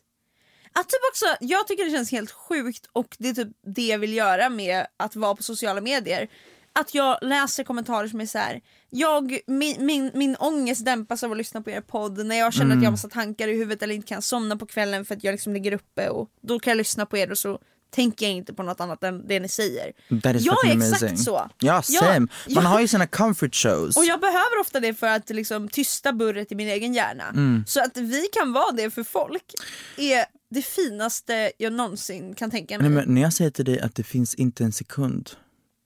att 0.75 0.89
typ 0.89 0.99
också, 1.11 1.25
jag 1.39 1.67
tycker 1.67 1.85
det 1.85 1.91
känns 1.91 2.11
helt 2.11 2.31
sjukt 2.31 2.85
och 2.93 3.15
det 3.19 3.29
är 3.29 3.33
typ 3.33 3.47
det 3.75 3.87
jag 3.87 3.99
vill 3.99 4.13
göra 4.13 4.49
med 4.49 4.85
att 4.97 5.15
vara 5.15 5.35
på 5.35 5.43
sociala 5.43 5.81
medier. 5.81 6.27
Att 6.75 6.93
jag 6.93 7.17
läser 7.21 7.63
kommentarer 7.63 8.07
som 8.07 8.21
är 8.21 8.25
så 8.25 8.37
här. 8.37 8.61
Jag, 8.89 9.39
min, 9.47 9.85
min, 9.85 10.11
min 10.13 10.35
ångest 10.35 10.85
dämpas 10.85 11.23
av 11.23 11.31
att 11.31 11.37
lyssna 11.37 11.61
på 11.61 11.69
er 11.69 11.81
podd 11.81 12.25
när 12.25 12.35
jag 12.35 12.53
känner 12.53 12.75
att 12.75 12.81
jag 12.81 12.87
har 12.87 12.91
massa 12.91 13.09
tankar 13.09 13.47
i 13.47 13.57
huvudet 13.57 13.83
eller 13.83 13.95
inte 13.95 14.07
kan 14.07 14.21
somna 14.21 14.57
på 14.57 14.65
kvällen 14.65 15.05
för 15.05 15.15
att 15.15 15.23
jag 15.23 15.31
liksom 15.31 15.53
ligger 15.53 15.73
uppe 15.73 16.09
och 16.09 16.29
då 16.41 16.59
kan 16.59 16.71
jag 16.71 16.77
lyssna 16.77 17.05
på 17.05 17.17
er 17.17 17.31
och 17.31 17.37
så 17.37 17.59
tänker 17.93 18.25
jag 18.25 18.35
inte 18.35 18.53
på 18.53 18.63
något 18.63 18.79
annat 18.79 19.03
än 19.03 19.27
det 19.27 19.39
ni 19.39 19.47
säger. 19.47 19.91
That 20.21 20.35
is 20.35 20.45
jag 20.45 20.65
är 20.65 20.77
exakt 20.77 21.03
amazing. 21.03 21.17
så. 21.17 21.49
Ja, 21.59 21.81
same. 21.81 22.19
Man 22.19 22.29
ja. 22.47 22.61
har 22.61 22.81
ju 22.81 22.87
sina 22.87 23.07
comfort 23.07 23.55
shows. 23.55 23.97
Och 23.97 24.05
jag 24.05 24.19
behöver 24.19 24.59
ofta 24.61 24.79
det 24.79 24.93
för 24.93 25.07
att 25.07 25.29
liksom 25.29 25.69
tysta 25.69 26.13
burret 26.13 26.51
i 26.51 26.55
min 26.55 26.67
egen 26.67 26.93
hjärna. 26.93 27.29
Mm. 27.29 27.63
Så 27.67 27.81
att 27.81 27.97
vi 27.97 28.27
kan 28.33 28.53
vara 28.53 28.71
det 28.71 28.91
för 28.91 29.03
folk 29.03 29.53
är 29.97 30.25
det 30.49 30.61
finaste 30.61 31.51
jag 31.57 31.73
någonsin 31.73 32.35
kan 32.35 32.51
tänka 32.51 32.77
mig. 32.77 32.89
Nej, 32.89 33.05
men 33.05 33.15
när 33.15 33.21
jag 33.21 33.33
säger 33.33 33.51
till 33.51 33.65
dig 33.65 33.79
att 33.79 33.95
det 33.95 34.03
finns 34.03 34.35
inte 34.35 34.63
en 34.63 34.71
sekund 34.71 35.29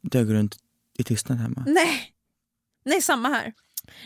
där 0.02 0.20
jag 0.20 0.28
går 0.28 0.34
runt 0.34 0.58
i 1.00 1.04
tystnad 1.04 1.38
hemma. 1.38 1.64
Nej. 1.68 2.14
Nej, 2.86 3.02
samma 3.02 3.30
här. 3.30 3.54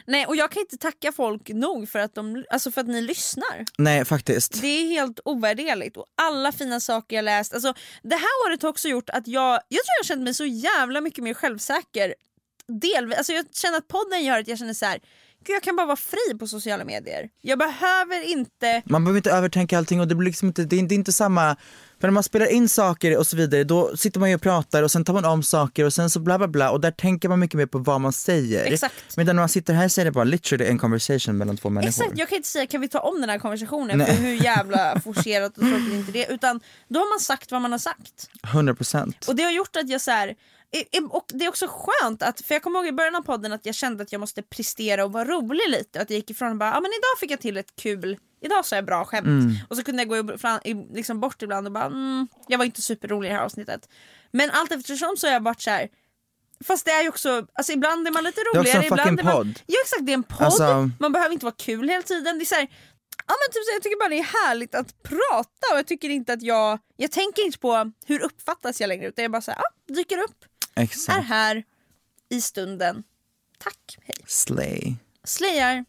Nej, 0.06 0.26
och 0.26 0.36
jag 0.36 0.52
kan 0.52 0.62
inte 0.62 0.78
tacka 0.78 1.12
folk 1.12 1.50
nog 1.50 1.90
för 1.90 2.00
att, 2.00 2.16
de, 2.16 2.46
alltså 2.50 2.72
för 2.72 2.82
att 2.82 2.88
ni 2.88 3.02
lyssnar. 3.02 3.66
Nej 3.78 4.06
faktiskt. 4.06 4.62
Det 4.62 4.68
är 4.68 4.88
helt 4.88 5.20
ovärderligt. 5.26 5.98
Och 5.98 6.06
alla 6.22 6.52
fina 6.52 6.80
saker 6.80 7.16
jag 7.16 7.24
läst. 7.26 7.54
Alltså, 7.54 7.74
det 8.04 8.16
här 8.16 8.48
året 8.48 8.62
har 8.62 8.70
också 8.70 8.88
gjort 8.88 9.10
att 9.10 9.28
jag, 9.28 9.54
jag 9.54 9.86
tror 9.86 9.96
jag 10.00 10.06
känt 10.06 10.22
mig 10.24 10.34
så 10.34 10.46
jävla 10.46 11.02
mycket 11.02 11.24
mer 11.24 11.34
självsäker. 11.34 12.16
Delvis, 12.82 13.18
alltså 13.18 13.34
jag 13.34 13.46
känner 13.54 13.78
att 13.78 13.88
podden 13.88 14.24
gör 14.26 14.40
att 14.40 14.48
jag 14.48 14.58
känner 14.58 14.74
så 14.74 14.86
här. 14.86 15.00
Gud, 15.46 15.56
jag 15.56 15.64
kan 15.64 15.76
bara 15.76 15.88
vara 15.88 15.98
fri 15.98 16.38
på 16.40 16.48
sociala 16.48 16.86
medier. 16.86 17.30
Jag 17.42 17.60
behöver 17.60 18.32
inte 18.32 18.82
Man 18.86 19.04
behöver 19.04 19.18
inte 19.18 19.32
övertänka 19.32 19.78
allting 19.78 20.00
och 20.00 20.08
det 20.08 20.16
blir 20.16 20.26
liksom 20.26 20.48
inte, 20.48 20.64
det 20.64 20.80
är, 20.80 20.84
det 20.84 20.96
är 20.96 20.98
inte 20.98 21.14
samma 21.14 21.56
för 22.02 22.08
när 22.08 22.14
man 22.14 22.24
spelar 22.24 22.52
in 22.52 22.70
saker 22.70 23.18
och 23.18 23.28
så 23.28 23.38
vidare 23.38 23.64
då 23.64 23.98
sitter 23.98 24.20
man 24.20 24.30
ju 24.30 24.36
och 24.36 24.42
pratar 24.42 24.84
och 24.84 24.92
sen 24.92 25.06
tar 25.06 25.14
man 25.14 25.26
om 25.26 25.44
saker 25.44 25.86
och 25.86 25.94
sen 25.94 26.10
så 26.10 26.20
bla 26.20 26.38
bla 26.38 26.48
bla 26.48 26.72
och 26.72 26.82
där 26.82 26.92
tänker 26.92 27.30
man 27.30 27.40
mycket 27.40 27.58
mer 27.58 27.66
på 27.66 27.78
vad 27.78 28.02
man 28.02 28.14
säger. 28.14 28.66
Exakt. 28.66 29.18
Medan 29.18 29.36
när 29.36 29.42
man 29.42 29.50
sitter 29.50 29.74
här 29.74 29.88
så 29.88 30.02
är 30.02 30.06
det 30.06 30.12
bara 30.12 30.24
literally 30.24 30.66
en 30.66 30.78
conversation 30.78 31.38
mellan 31.38 31.58
två 31.58 31.70
människor. 31.70 32.04
Exakt, 32.04 32.20
jag 32.20 32.30
kan 32.30 32.36
inte 32.36 32.50
säga 32.50 32.68
kan 32.68 32.82
vi 32.82 32.88
ta 32.88 33.00
om 33.00 33.22
den 33.22 33.30
här 33.30 33.40
konversationen 33.40 33.98
Nej. 33.98 34.08
för 34.08 34.24
hur 34.24 34.44
jävla 34.44 35.00
forcerat 35.04 35.58
och 35.58 35.64
tråkigt 35.64 35.94
inte 35.94 36.12
det 36.12 36.26
utan 36.30 36.60
då 36.88 37.00
har 37.00 37.14
man 37.14 37.20
sagt 37.20 37.52
vad 37.52 37.62
man 37.62 37.72
har 37.72 37.80
sagt. 37.80 38.30
100%. 38.44 39.28
Och 39.28 39.36
det 39.36 39.44
har 39.44 39.52
gjort 39.52 39.76
att 39.76 39.90
jag 39.90 40.02
så 40.02 40.12
här, 40.12 40.36
och 41.10 41.26
det 41.28 41.46
är 41.46 41.50
också 41.50 41.68
skönt 41.70 42.24
att, 42.24 42.42
för 42.42 42.56
jag 42.56 42.64
kommer 42.64 42.80
ihåg 42.80 42.88
i 42.88 42.92
början 42.92 43.16
av 43.16 43.22
podden 43.22 43.54
att 43.54 43.66
jag 43.66 43.76
kände 43.76 44.04
att 44.04 44.12
jag 44.12 44.20
måste 44.20 44.42
prestera 44.42 45.06
och 45.06 45.12
vara 45.12 45.26
rolig 45.26 45.70
lite. 45.70 46.02
Att 46.02 46.10
jag 46.10 46.18
gick 46.18 46.30
ifrån 46.30 46.52
och 46.52 46.58
bara, 46.58 46.70
ja 46.70 46.80
men 46.80 46.92
idag 46.92 47.20
fick 47.20 47.32
jag 47.32 47.42
till 47.42 47.58
ett 47.58 47.76
kul, 47.76 48.18
idag 48.42 48.66
sa 48.66 48.76
jag 48.76 48.86
bra 48.86 49.06
skämt. 49.06 49.28
Mm. 49.28 49.56
Och 49.70 49.78
så 49.78 49.84
kunde 49.84 50.04
jag 50.04 50.28
gå 50.28 50.38
fram, 50.38 50.60
liksom 50.94 51.20
bort 51.20 51.42
ibland 51.42 51.68
och 51.68 51.74
bara, 51.74 51.86
mm, 51.86 52.28
jag 52.48 52.58
var 52.58 52.66
inte 52.66 52.82
superrolig 52.82 53.30
i 53.30 53.32
det 53.32 53.38
här 53.38 53.46
avsnittet. 53.46 53.90
Men 54.32 54.50
allt 54.50 54.72
eftersom 54.72 55.18
så 55.18 55.28
har 55.28 55.34
jag 55.34 55.44
varit 55.44 55.62
så 55.62 55.70
här. 55.70 55.90
Fast 56.66 56.86
det 56.86 56.92
är 56.92 57.02
ju 57.04 57.10
också, 57.10 57.48
alltså 57.54 57.74
ibland 57.74 58.08
är 58.08 58.12
man 58.12 58.24
lite 58.24 58.42
är 58.42 58.48
också 58.50 58.60
roligare, 58.60 58.80
en 58.80 58.84
ibland 58.86 59.02
fucking 59.02 59.20
är 59.20 59.24
man... 59.24 59.34
podd. 59.34 59.60
Ja 59.66 59.76
exakt, 59.84 60.06
det 60.06 60.12
är 60.12 60.14
en 60.14 60.24
podd, 60.24 60.42
Alltså- 60.42 60.90
man 61.00 61.12
behöver 61.12 61.34
inte 61.34 61.46
vara 61.46 61.56
kul 61.58 61.90
hela 61.90 62.04
tiden. 62.04 62.38
Det 62.38 62.44
är 62.44 62.46
så 62.46 62.56
här, 62.56 62.68
Ja 63.28 63.36
men 63.48 63.54
typ 63.54 63.64
så, 63.66 63.72
jag 63.76 63.84
tycker 63.84 64.00
bara 64.00 64.10
det 64.10 64.20
är 64.20 64.48
härligt 64.48 64.76
att 64.76 65.04
prata 65.04 65.74
och 65.74 65.78
jag 65.78 65.88
tycker 65.88 66.10
inte 66.10 66.34
att 66.34 66.42
jag, 66.42 66.80
jag 66.98 67.12
tänker 67.12 67.46
inte 67.46 67.60
på 67.60 67.92
hur 68.06 68.20
uppfattas 68.22 68.82
jag 68.82 68.88
längre 68.88 69.08
utan 69.08 69.24
jag 69.24 69.32
bara 69.32 69.42
såhär, 69.42 69.60
ah, 69.60 69.94
dyker 69.94 70.18
upp, 70.18 70.46
är 70.76 70.84
Exakt. 70.84 71.28
här 71.28 71.64
i 72.30 72.42
stunden. 72.42 73.04
Tack, 73.58 73.98
hej. 74.04 74.16
Slay. 74.28 74.96
Slayar. 75.24 75.86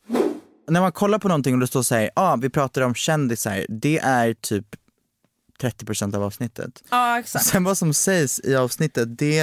När 0.73 0.81
man 0.81 0.93
kollar 0.93 1.19
på 1.19 1.29
någonting 1.29 1.55
och 1.55 1.61
det 1.61 1.67
står 1.67 1.83
såhär, 1.83 2.03
ja 2.03 2.11
ah, 2.15 2.37
vi 2.37 2.51
pratar 2.51 2.83
om 2.83 2.95
kändisar, 2.95 3.67
det 3.69 3.99
är 3.99 4.35
typ 4.35 4.67
30% 5.63 6.17
av 6.17 6.23
avsnittet. 6.23 6.83
Ja 6.91 7.19
exakt. 7.19 7.45
Sen 7.45 7.65
vad 7.65 7.79
som 7.79 7.95
sägs 7.95 8.41
i 8.45 8.57
avsnittet, 8.57 9.19
det, 9.19 9.37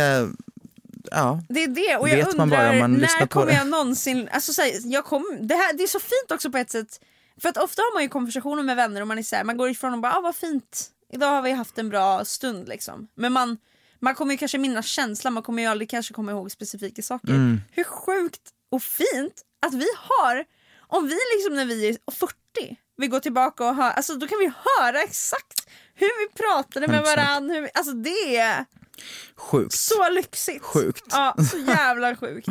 ja. 1.12 1.42
Det 1.50 1.64
är 1.64 1.68
det 1.68 1.98
och 1.98 2.10
jag 2.10 2.28
undrar 2.28 2.88
när 2.88 3.28
kommer 3.28 3.52
jag 3.52 3.68
någonsin, 3.68 4.30
alltså 4.32 4.54
så 4.54 4.62
här, 4.62 4.72
jag 4.84 5.06
kom, 5.06 5.38
det, 5.42 5.56
här, 5.56 5.78
det 5.78 5.84
är 5.84 5.88
så 5.88 6.00
fint 6.00 6.32
också 6.32 6.52
på 6.52 6.58
ett 6.58 6.72
sätt 6.72 7.00
för 7.42 7.50
att 7.50 7.58
ofta 7.58 7.82
har 7.82 7.94
man 7.94 8.04
ju 8.04 8.10
konversationer 8.10 8.64
med 8.64 8.76
vänner 8.76 9.02
och 9.02 9.08
man 9.08 9.18
är 9.18 9.24
så 9.24 9.36
här, 9.36 9.44
man 9.44 9.58
går 9.58 9.70
ifrån 9.70 9.94
och 9.94 10.00
bara 10.00 10.14
ah, 10.18 10.22
vad 10.22 10.36
fint, 10.36 10.88
idag 11.14 11.28
har 11.28 11.42
vi 11.42 11.52
haft 11.52 11.78
en 11.78 11.90
bra 11.90 12.26
stund 12.26 12.70
liksom. 12.70 13.08
Men 13.16 13.34
man, 13.34 13.58
man 14.00 14.16
kommer 14.16 14.32
ju 14.32 14.38
kanske 14.38 14.58
minnas 14.58 14.86
känslan, 14.86 15.34
man 15.34 15.44
kommer 15.44 15.64
ju 15.64 15.70
aldrig 15.70 15.90
kanske 15.90 16.14
komma 16.14 16.32
ihåg 16.32 16.52
specifika 16.52 17.02
saker. 17.02 17.34
Mm. 17.34 17.62
Hur 17.72 17.84
sjukt 17.84 18.42
och 18.72 18.84
fint 18.84 19.42
att 19.66 19.74
vi 19.74 19.88
har, 19.96 20.46
om 20.90 21.08
vi 21.08 21.18
liksom 21.38 21.56
när 21.56 21.66
vi 21.66 21.88
är 21.90 21.98
40, 22.12 22.34
vi 22.98 23.08
går 23.08 23.20
tillbaka 23.20 23.66
och 23.66 23.76
hör, 23.76 23.92
alltså 23.92 24.16
då 24.16 24.28
kan 24.28 24.40
vi 24.40 24.52
höra 24.80 25.02
exakt 25.02 25.68
hur 25.96 26.08
vi 26.28 26.34
pratade 26.44 26.88
med 26.88 27.00
100%. 27.02 27.04
varandra, 27.06 27.54
hur 27.56 27.62
vi, 27.62 27.70
alltså 27.74 27.94
det 27.94 28.38
är 28.38 28.66
Sjukt. 29.36 29.74
så 29.74 30.10
lyxigt. 30.10 30.64
Sjukt. 30.64 31.04
Ja, 31.12 31.36
så 31.52 31.58
jävla 31.68 32.16
sjukt. 32.16 32.48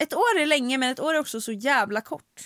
Ett 0.00 0.14
år 0.14 0.38
är 0.40 0.46
länge 0.46 0.78
men 0.78 0.90
ett 0.90 1.00
år 1.00 1.14
är 1.14 1.18
också 1.18 1.40
så 1.40 1.52
jävla 1.52 2.00
kort. 2.00 2.42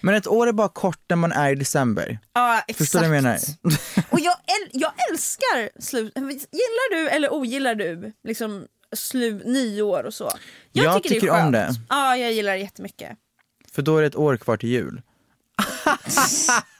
Men 0.00 0.14
ett 0.14 0.26
år 0.26 0.46
är 0.46 0.52
bara 0.52 0.68
kort 0.68 1.00
när 1.08 1.16
man 1.16 1.32
är 1.32 1.50
i 1.50 1.54
december. 1.54 2.18
Ja 2.32 2.58
exakt. 2.58 2.78
Förstår 2.78 3.00
du 3.00 3.06
vad 3.08 3.16
jag 3.16 3.22
menar? 3.22 3.38
Och 4.10 4.20
jag, 4.20 4.34
äl- 4.34 4.70
jag 4.72 4.92
älskar 5.10 5.80
slut. 5.80 6.12
Gillar 6.16 6.94
du 6.96 7.08
eller 7.08 7.32
ogillar 7.32 7.74
du 7.74 8.12
liksom 8.24 8.66
slu, 8.96 9.42
nyår 9.44 10.04
och 10.04 10.14
så? 10.14 10.32
Jag 10.72 11.02
det 11.02 11.08
är 11.08 11.10
tycker 11.10 11.30
om 11.30 11.36
skönt. 11.36 11.52
det. 11.52 11.74
Ja 11.88 12.16
jag 12.16 12.32
gillar 12.32 12.52
det 12.52 12.58
jättemycket. 12.58 13.18
För 13.78 13.82
då 13.82 13.96
är 13.96 14.00
det 14.00 14.06
ett 14.06 14.16
år 14.16 14.36
kvar 14.36 14.56
till 14.56 14.68
jul. 14.68 15.02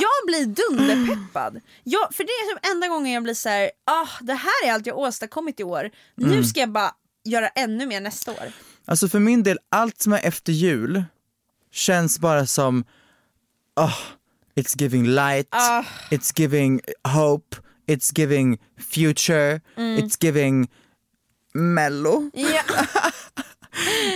Jag 0.00 0.26
blir 0.26 0.46
dunderpeppad. 0.46 1.60
Jag, 1.84 2.14
för 2.14 2.24
det 2.24 2.30
är 2.30 2.54
typ 2.54 2.66
enda 2.72 2.88
gången 2.88 3.12
jag 3.12 3.22
blir 3.22 3.34
så 3.34 3.48
här, 3.48 3.70
ah, 3.84 4.08
det 4.20 4.34
här 4.34 4.66
är 4.66 4.72
allt 4.72 4.86
jag 4.86 4.98
åstadkommit 4.98 5.60
i 5.60 5.64
år. 5.64 5.80
Mm. 5.80 6.30
Nu 6.30 6.44
ska 6.44 6.60
jag 6.60 6.68
bara 6.72 6.94
göra 7.24 7.48
ännu 7.48 7.86
mer 7.86 8.00
nästa 8.00 8.32
år. 8.32 8.52
Alltså 8.84 9.08
för 9.08 9.18
min 9.18 9.42
del, 9.42 9.58
allt 9.68 10.02
som 10.02 10.12
är 10.12 10.20
efter 10.26 10.52
jul 10.52 11.04
känns 11.72 12.18
bara 12.18 12.46
som, 12.46 12.84
oh, 13.80 13.98
it's 14.54 14.82
giving 14.82 15.06
light, 15.06 15.48
Ah. 15.50 15.82
it's 16.10 16.40
giving 16.40 16.80
hope, 17.08 17.56
it's 17.86 18.18
giving 18.18 18.58
future, 18.94 19.60
Mm. 19.76 19.96
it's 19.98 20.16
giving 20.24 20.70
mello. 21.54 22.30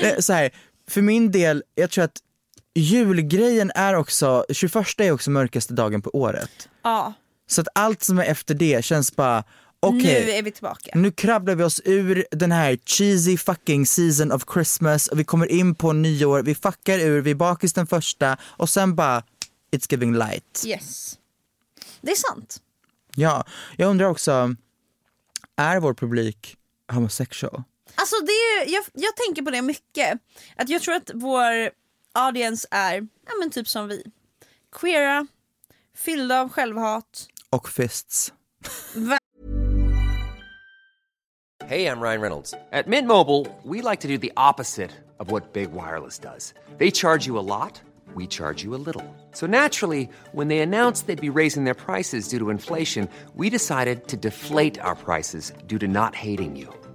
Är 0.03 0.21
Så 0.21 0.33
här, 0.33 0.51
för 0.91 1.03
min 1.03 1.31
del, 1.31 1.63
jag 1.75 1.91
tror 1.91 2.05
att 2.05 2.19
julgrejen 2.75 3.73
är 3.75 3.95
också, 3.95 4.45
21 4.51 4.75
är 5.01 5.13
också 5.13 5.31
mörkaste 5.31 5.75
dagen 5.75 6.03
på 6.03 6.11
året. 6.11 6.69
ja. 6.83 7.15
Så 7.47 7.61
att 7.61 7.69
allt 7.75 8.03
som 8.03 8.19
är 8.19 8.25
efter 8.25 8.55
det 8.55 8.85
känns 8.85 9.17
bara, 9.17 9.45
okej. 9.81 10.25
Nu 10.27 10.31
är 10.31 10.43
vi 10.43 10.51
tillbaka. 10.51 10.91
Nu 10.95 11.11
krabblar 11.11 11.55
vi 11.55 11.65
oss 11.65 11.81
ur 11.85 12.27
den 12.31 12.53
här 12.53 12.79
cheesy 12.87 13.37
fucking 13.37 13.87
season 13.87 14.33
of 14.33 14.45
Christmas 14.53 15.09
och 15.09 15.19
vi 15.19 15.25
kommer 15.25 15.47
in 15.47 15.75
på 15.75 15.93
nyår, 15.93 16.43
vi 16.43 16.55
fuckar 16.55 16.99
ur, 16.99 17.21
vi 17.21 17.31
är 17.31 17.35
bakis 17.35 17.73
den 17.73 17.87
första 17.87 18.37
och 18.43 18.71
sen 18.71 18.95
bara 18.95 19.23
It's 19.73 19.87
giving 19.91 20.15
light. 20.15 20.65
Yes. 20.67 21.19
Det 22.01 22.11
är 22.11 22.17
sant. 22.17 22.57
Ja, 23.15 23.45
jag 23.77 23.91
undrar 23.91 24.07
också, 24.07 24.55
är 25.57 25.81
vår 25.81 25.95
publik 25.95 26.57
homosexual? 26.93 27.63
Alltså 28.01 28.17
det 28.25 28.33
är, 28.33 28.73
jag, 28.75 28.85
jag 28.93 29.17
tänker 29.17 29.43
på 29.43 29.51
det 29.51 29.63
mycket. 29.63 30.19
Att 30.57 30.69
jag 30.69 30.83
tror 30.83 30.95
att 30.95 31.11
vår 31.15 31.71
audience 32.13 32.69
är 32.71 32.95
ja, 33.27 33.33
men 33.41 33.51
typ 33.51 33.69
som 33.69 33.89
vi. 33.89 34.05
Queera, 34.73 35.27
Fyllda 35.97 36.41
av 36.41 36.49
självhat. 36.49 37.27
Och 37.51 37.69
fists. 37.69 38.33
Hey, 41.65 41.87
I'm 41.87 42.01
Ryan 42.01 42.21
Reynolds. 42.21 42.55
At 42.73 42.87
Mint 42.87 43.07
Mobile, 43.07 43.47
we 43.65 43.91
like 43.91 44.01
to 44.01 44.09
do 44.09 44.19
the 44.19 44.33
opposite 44.37 44.91
of 45.19 45.31
what 45.31 45.53
Big 45.53 45.69
Wireless 45.73 46.19
does. 46.19 46.55
They 46.79 46.91
charge 46.91 47.27
you 47.27 47.39
a 47.39 47.45
lot, 47.47 47.81
we 48.15 48.27
charge 48.27 48.65
you 48.65 48.75
a 48.75 48.83
little. 48.87 49.05
So 49.33 49.47
naturally, 49.47 50.09
when 50.33 50.49
they 50.49 50.61
announced 50.61 51.07
they'd 51.07 51.33
be 51.33 51.39
raising 51.39 51.65
their 51.65 51.75
prices 51.75 52.29
due 52.29 52.39
to 52.39 52.51
inflation, 52.51 53.09
we 53.35 53.51
decided 53.51 54.09
to 54.09 54.17
deflate 54.17 54.81
our 54.81 54.97
prices 54.97 55.53
due 55.67 55.79
to 55.79 55.87
not 55.87 56.15
hating 56.15 56.57
you. 56.57 56.69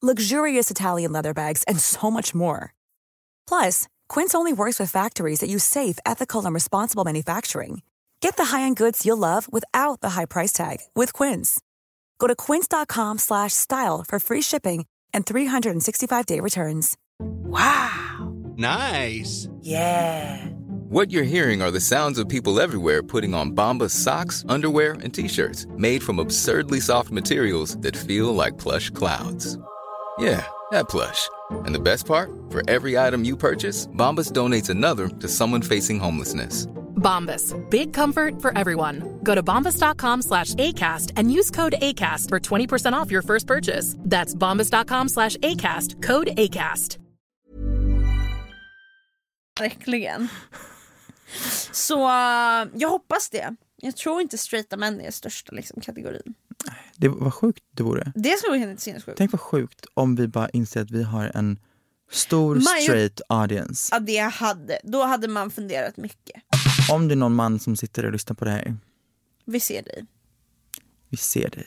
luxurious 0.00 0.70
Italian 0.70 1.12
leather 1.12 1.34
bags, 1.34 1.62
and 1.64 1.78
so 1.78 2.10
much 2.10 2.34
more. 2.34 2.72
Plus, 3.46 3.88
Quince 4.08 4.34
only 4.34 4.52
works 4.52 4.80
with 4.80 4.90
factories 4.90 5.40
that 5.40 5.50
use 5.50 5.64
safe, 5.64 5.98
ethical, 6.06 6.44
and 6.44 6.54
responsible 6.54 7.04
manufacturing. 7.04 7.82
Get 8.20 8.36
the 8.36 8.46
high-end 8.46 8.76
goods 8.76 9.04
you'll 9.04 9.16
love 9.16 9.50
without 9.52 10.00
the 10.00 10.10
high 10.10 10.26
price 10.26 10.52
tag 10.52 10.78
with 10.94 11.12
Quince. 11.12 11.60
Go 12.18 12.26
to 12.26 12.36
quince.com 12.36 13.18
slash 13.18 13.52
style 13.52 14.04
for 14.06 14.20
free 14.20 14.42
shipping 14.42 14.86
and 15.12 15.26
365-day 15.26 16.38
returns. 16.40 16.96
Wow. 17.18 18.32
Nice. 18.56 19.48
Yeah. 19.60 20.46
What 20.90 21.10
you're 21.10 21.22
hearing 21.22 21.62
are 21.62 21.70
the 21.70 21.80
sounds 21.80 22.18
of 22.18 22.28
people 22.28 22.60
everywhere 22.60 23.02
putting 23.02 23.32
on 23.32 23.52
Bombas 23.52 23.90
socks, 23.90 24.44
underwear, 24.48 24.94
and 25.02 25.14
t-shirts 25.14 25.66
made 25.76 26.02
from 26.02 26.18
absurdly 26.18 26.80
soft 26.80 27.10
materials 27.10 27.76
that 27.78 27.96
feel 27.96 28.34
like 28.34 28.58
plush 28.58 28.90
clouds. 28.90 29.58
Yeah, 30.20 30.44
that 30.70 30.88
plush. 30.88 31.30
And 31.64 31.74
the 31.74 31.80
best 31.80 32.06
part? 32.06 32.30
For 32.50 32.62
every 32.68 32.98
item 32.98 33.24
you 33.24 33.36
purchase, 33.36 33.86
Bombas 33.96 34.32
donates 34.32 34.68
another 34.68 35.08
to 35.08 35.28
someone 35.28 35.62
facing 35.62 35.98
homelessness. 35.98 36.66
Bombas. 36.96 37.54
Big 37.70 37.92
comfort 37.92 38.42
for 38.42 38.56
everyone. 38.56 39.18
Go 39.22 39.34
to 39.34 39.42
bombas.com 39.42 40.22
slash 40.22 40.54
ACAST 40.54 41.12
and 41.16 41.32
use 41.32 41.50
code 41.50 41.74
ACAST 41.80 42.28
for 42.28 42.38
20% 42.38 42.92
off 42.92 43.10
your 43.10 43.22
first 43.22 43.46
purchase. 43.46 43.96
That's 43.98 44.34
bombas.com 44.34 45.08
slash 45.08 45.36
ACAST. 45.38 46.02
Code 46.02 46.28
ACAST. 46.36 46.98
Verkligen. 49.58 50.28
Så 51.72 52.04
uh, 52.04 52.68
jag 52.74 52.88
hoppas 52.88 53.30
det. 53.30 53.54
Jag 53.76 53.96
tror 53.96 54.20
inte 54.20 54.38
straighta 54.38 54.76
män 54.76 55.00
är 55.00 55.10
största 55.10 55.52
liksom, 55.52 55.80
kategorin. 55.80 56.34
Det 56.96 57.08
var 57.08 57.30
sjukt 57.30 57.64
det 57.74 57.82
vore. 57.82 58.12
Det 58.14 58.38
skulle 58.38 58.50
vara 58.58 58.68
helt 58.68 58.80
sinnessjukt. 58.80 59.18
Tänk 59.18 59.32
vad 59.32 59.40
sjukt 59.40 59.86
om 59.94 60.16
vi 60.16 60.28
bara 60.28 60.48
inser 60.48 60.80
att 60.82 60.90
vi 60.90 61.02
har 61.02 61.30
en 61.34 61.58
stor 62.10 62.56
Majo- 62.56 62.82
straight 62.82 63.20
audience. 63.28 63.88
Ja, 63.94 63.98
det 64.00 64.18
hade. 64.18 64.78
Då 64.84 65.02
hade 65.04 65.28
man 65.28 65.50
funderat 65.50 65.96
mycket. 65.96 66.42
Om 66.92 67.08
det 67.08 67.14
är 67.14 67.16
någon 67.16 67.34
man 67.34 67.58
som 67.58 67.76
sitter 67.76 68.04
och 68.06 68.12
lyssnar 68.12 68.34
på 68.34 68.44
det 68.44 68.50
här, 68.50 68.76
Vi 69.44 69.60
ser 69.60 69.82
dig. 69.82 70.06
vi 71.08 71.16
ser 71.16 71.50
dig. 71.50 71.66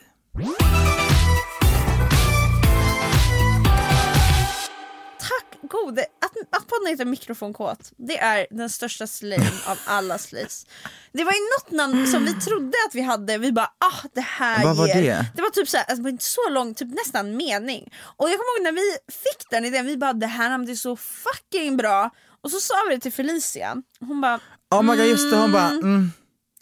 Gode. 5.70 6.02
Att, 6.02 6.32
att 6.62 6.68
podden 6.68 6.88
heter 6.88 7.06
mikrofonkåt, 7.06 7.92
det 7.98 8.18
är 8.20 8.48
den 8.50 8.70
största 8.70 9.08
slayen 9.08 9.54
av 9.68 9.80
alla 9.86 10.18
slays. 10.18 10.66
Det 11.12 11.24
var 11.24 11.32
ju 11.32 11.40
något 11.40 11.72
namn 11.72 12.08
som 12.08 12.26
vi 12.26 12.34
trodde 12.34 12.78
att 12.88 12.96
vi 12.96 13.02
hade, 13.02 13.38
vi 13.38 13.52
bara 13.52 13.72
ah 13.78 14.08
det 14.14 14.22
här 14.22 14.64
Vad 14.64 14.76
var 14.78 14.88
ger. 14.88 15.02
det? 15.02 15.26
Det 15.36 15.42
var 15.42 15.50
typ 15.50 15.70
såhär, 15.70 15.84
alltså, 15.84 15.96
det 15.96 16.02
var 16.04 16.10
inte 16.10 16.24
så 16.26 16.50
långt, 16.50 16.78
typ 16.78 16.94
nästan 16.94 17.38
mening. 17.38 17.94
Och 18.02 18.30
jag 18.30 18.38
kommer 18.38 18.58
ihåg 18.60 18.64
när 18.64 18.72
vi 18.82 18.98
fick 19.14 19.50
den 19.50 19.66
idén, 19.66 19.86
vi 19.86 19.98
bara 19.98 20.14
det 20.14 20.28
här 20.28 20.50
namnet 20.50 20.70
är 20.70 20.76
så 20.76 20.96
fucking 20.96 21.78
bra. 21.78 22.10
Och 22.42 22.52
så 22.52 22.60
sa 22.60 22.74
vi 22.90 22.96
det 22.96 23.02
till 23.02 23.14
Felicia, 23.14 23.76
hon 24.00 24.22
bara 24.22 24.40
Oh 24.72 24.82
my 24.84 24.96
god 24.96 25.06
just 25.06 25.32
det, 25.32 25.38
hon 25.38 25.52
bara 25.52 25.68
mm, 25.70 26.12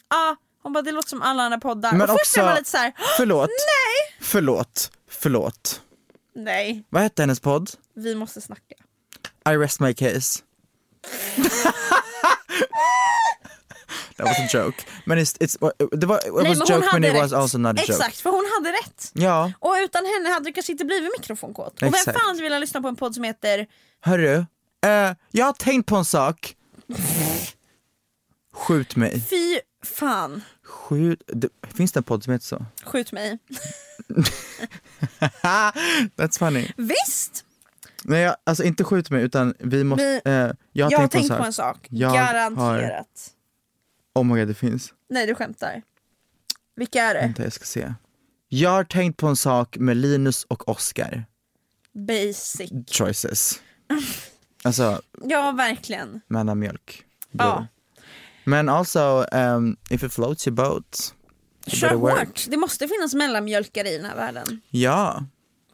ah, 0.08 0.36
hon 0.62 0.72
bara 0.72 0.82
det 0.82 0.92
låter 0.92 1.08
som 1.08 1.22
alla 1.22 1.42
andra 1.42 1.58
poddar. 1.58 1.92
Men 1.92 2.00
och 2.02 2.08
först 2.20 2.36
också- 2.38 2.46
man 2.46 2.54
lite 2.56 2.70
såhär, 2.70 2.92
förlåt, 3.16 3.48
nej, 3.50 4.16
förlåt, 4.20 4.90
förlåt. 5.10 5.80
nej, 6.34 6.84
Vad 6.90 7.02
hette 7.02 7.22
hennes 7.22 7.40
podd? 7.40 7.70
vi 7.94 8.14
måste 8.14 8.40
snacka. 8.40 8.74
I 9.46 9.56
rest 9.56 9.80
my 9.80 9.94
case. 9.94 10.42
That 14.16 14.26
was 14.26 14.38
a 14.38 14.48
joke. 14.58 14.84
Men 15.04 15.18
it's, 15.18 15.36
it's, 15.40 15.56
det 15.92 16.06
var, 16.06 16.16
it 16.18 16.24
Nej, 16.24 16.32
was 16.32 16.58
men 16.58 16.62
a 16.62 16.64
joke 16.68 16.86
hade 16.90 17.08
it 17.08 17.14
was 17.14 17.32
rätt. 17.32 17.38
also 17.40 17.58
not 17.58 17.78
a 17.78 17.82
joke. 17.82 17.92
Exakt, 17.92 18.20
för 18.20 18.30
hon 18.30 18.50
hade 18.56 18.72
rätt. 18.78 19.10
Ja, 19.14 19.52
Och 19.58 19.74
utan 19.84 20.04
henne 20.06 20.28
hade 20.34 20.44
det 20.44 20.52
kanske 20.52 20.72
inte 20.72 20.84
blivit 20.84 21.12
mikrofonkåt. 21.18 21.82
Och 21.82 21.94
vem 21.94 22.14
fan 22.14 22.36
velat 22.40 22.60
lyssna 22.60 22.80
på 22.82 22.88
en 22.88 22.96
podd 22.96 23.14
som 23.14 23.24
heter 23.24 23.66
hörru, 24.00 24.46
eh, 24.84 25.12
jag 25.30 25.46
har 25.46 25.52
tänkt 25.52 25.86
på 25.86 25.96
en 25.96 26.04
sak. 26.04 26.56
Skjut 28.54 28.96
mig. 28.96 29.20
Fy 29.30 29.60
fan, 29.84 30.42
Skjut, 30.64 31.22
det, 31.26 31.48
finns 31.74 31.92
det 31.92 31.98
en 32.00 32.04
podd 32.04 32.24
som 32.24 32.32
heter 32.32 32.46
så? 32.46 32.64
skjut 32.84 33.12
mig. 33.12 33.38
That's 36.16 36.38
funny. 36.38 36.68
Visst, 36.76 37.44
Nej, 38.04 38.34
alltså 38.44 38.64
inte 38.64 38.84
skjut 38.84 39.10
mig 39.10 39.22
utan 39.22 39.54
vi 39.58 39.84
måste, 39.84 40.04
Vi- 40.24 40.30
eh, 40.30 40.32
jag 40.32 40.44
har 40.46 40.56
jag 40.72 40.98
har 40.98 41.08
tänkt, 41.08 41.12
tänkt 41.28 41.38
på 41.40 41.44
en 41.44 41.52
sak. 41.52 41.86
Jag 41.90 42.14
Garanterat. 42.14 43.30
Oh 44.14 44.24
my 44.24 44.38
god 44.40 44.48
det 44.48 44.54
finns. 44.54 44.94
Nej 45.10 45.26
du 45.26 45.34
skämtar. 45.34 45.82
Vilka 46.76 47.02
är 47.02 47.14
det? 47.14 47.20
Vänta 47.20 47.42
jag 47.42 47.52
ska 47.52 47.64
se. 47.64 47.94
Jag 48.48 48.70
har 48.70 48.84
tänkt 48.84 49.16
på 49.16 49.26
en 49.26 49.36
sak 49.36 49.76
med 49.78 49.96
Linus 49.96 50.44
och 50.44 50.68
Oscar. 50.68 51.24
Basic. 51.94 52.70
Choices. 52.98 53.60
Alltså, 54.64 55.00
Ja 55.24 55.52
verkligen. 55.52 56.20
mellanmjölk. 56.26 57.04
Bro. 57.32 57.46
Ja. 57.46 57.66
Men 58.44 58.68
also, 58.68 59.24
um, 59.32 59.76
if 59.90 60.02
it 60.02 60.12
floats 60.12 60.46
your 60.46 60.54
boat, 60.56 61.14
Kör 61.66 61.94
hårt. 61.94 62.46
Det 62.48 62.56
måste 62.56 62.88
finnas 62.88 63.14
mellanmjölkare 63.14 63.88
i 63.88 63.96
den 63.96 64.06
här 64.06 64.16
världen. 64.16 64.60
Ja. 64.70 65.24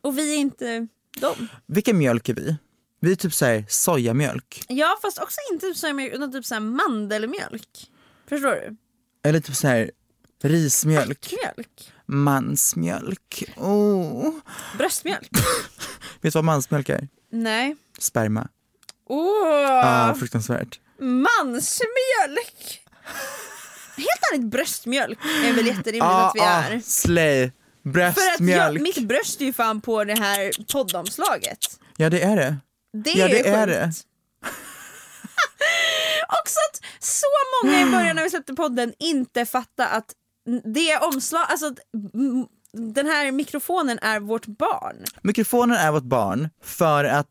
Och 0.01 0.19
vi 0.19 0.35
är 0.35 0.39
inte 0.39 0.87
dem. 1.21 1.49
Vilken 1.67 1.99
mjölk 1.99 2.29
är 2.29 2.35
vi? 2.35 2.57
Vi 3.01 3.13
är 3.13 3.17
typ 3.17 3.35
såhär 3.35 3.65
sojamjölk. 3.69 4.65
Ja 4.69 4.99
fast 5.03 5.19
också 5.19 5.37
inte 5.53 5.67
typ 5.67 5.77
sojamjölk 5.77 6.15
utan 6.15 6.33
typ 6.33 6.45
såhär 6.47 6.61
mandelmjölk. 6.61 7.91
Förstår 8.29 8.51
du? 8.51 8.77
Eller 9.29 9.41
typ 9.41 9.57
såhär 9.57 9.91
rismjölk. 10.43 11.35
Mjölk. 11.43 11.93
Mansmjölk. 12.07 13.45
Oh. 13.57 14.35
Bröstmjölk. 14.79 15.31
Vet 16.21 16.33
du 16.33 16.37
vad 16.37 16.45
mansmjölk 16.45 16.89
är? 16.89 17.09
Nej. 17.33 17.77
Sperma. 17.99 18.49
Åh! 19.09 19.81
Ah, 19.85 20.15
fruktansvärt. 20.15 20.81
Mansmjölk! 20.99 22.83
Helt 23.97 24.33
ärligt 24.33 24.47
bröstmjölk 24.47 25.19
är 25.45 25.53
väl 25.53 25.67
jätterimligt 25.67 26.03
Ah, 26.05 26.29
att 26.29 26.35
vi 26.35 26.41
ah, 26.41 26.63
är. 26.63 26.81
slay. 26.85 27.53
För 27.93 28.01
att 28.01 28.17
jag, 28.17 28.39
Bröstmjölk. 28.39 28.81
mitt 28.83 29.09
bröst 29.09 29.41
är 29.41 29.45
ju 29.45 29.53
fan 29.53 29.81
på 29.81 30.05
det 30.05 30.19
här 30.19 30.51
poddomslaget. 30.73 31.59
Ja 31.97 32.11
det 32.11 32.23
är 32.23 32.37
det. 32.37 32.57
Det 33.05 33.11
Ja, 33.11 33.25
är 33.25 33.29
det 33.29 33.49
är 33.49 33.87
sjukt. 33.87 33.99
Också 36.43 36.59
att 36.71 37.05
så 37.05 37.27
många 37.65 37.81
i 37.81 37.85
början 37.91 38.17
när 38.17 38.23
vi 38.23 38.31
släppte 38.31 38.55
podden 38.55 38.93
inte 38.99 39.47
fatta 39.47 39.87
att 39.87 40.13
det 40.75 40.97
omslag, 40.97 41.47
alltså 41.49 41.75
den 42.95 43.07
här 43.07 43.33
mikrofonen 43.33 43.99
är 44.03 44.21
vårt 44.21 44.47
barn. 44.47 45.05
Mikrofonen 45.23 45.77
är 45.77 45.93
vårt 45.93 46.03
barn 46.03 46.49
för 46.63 47.05
att 47.05 47.29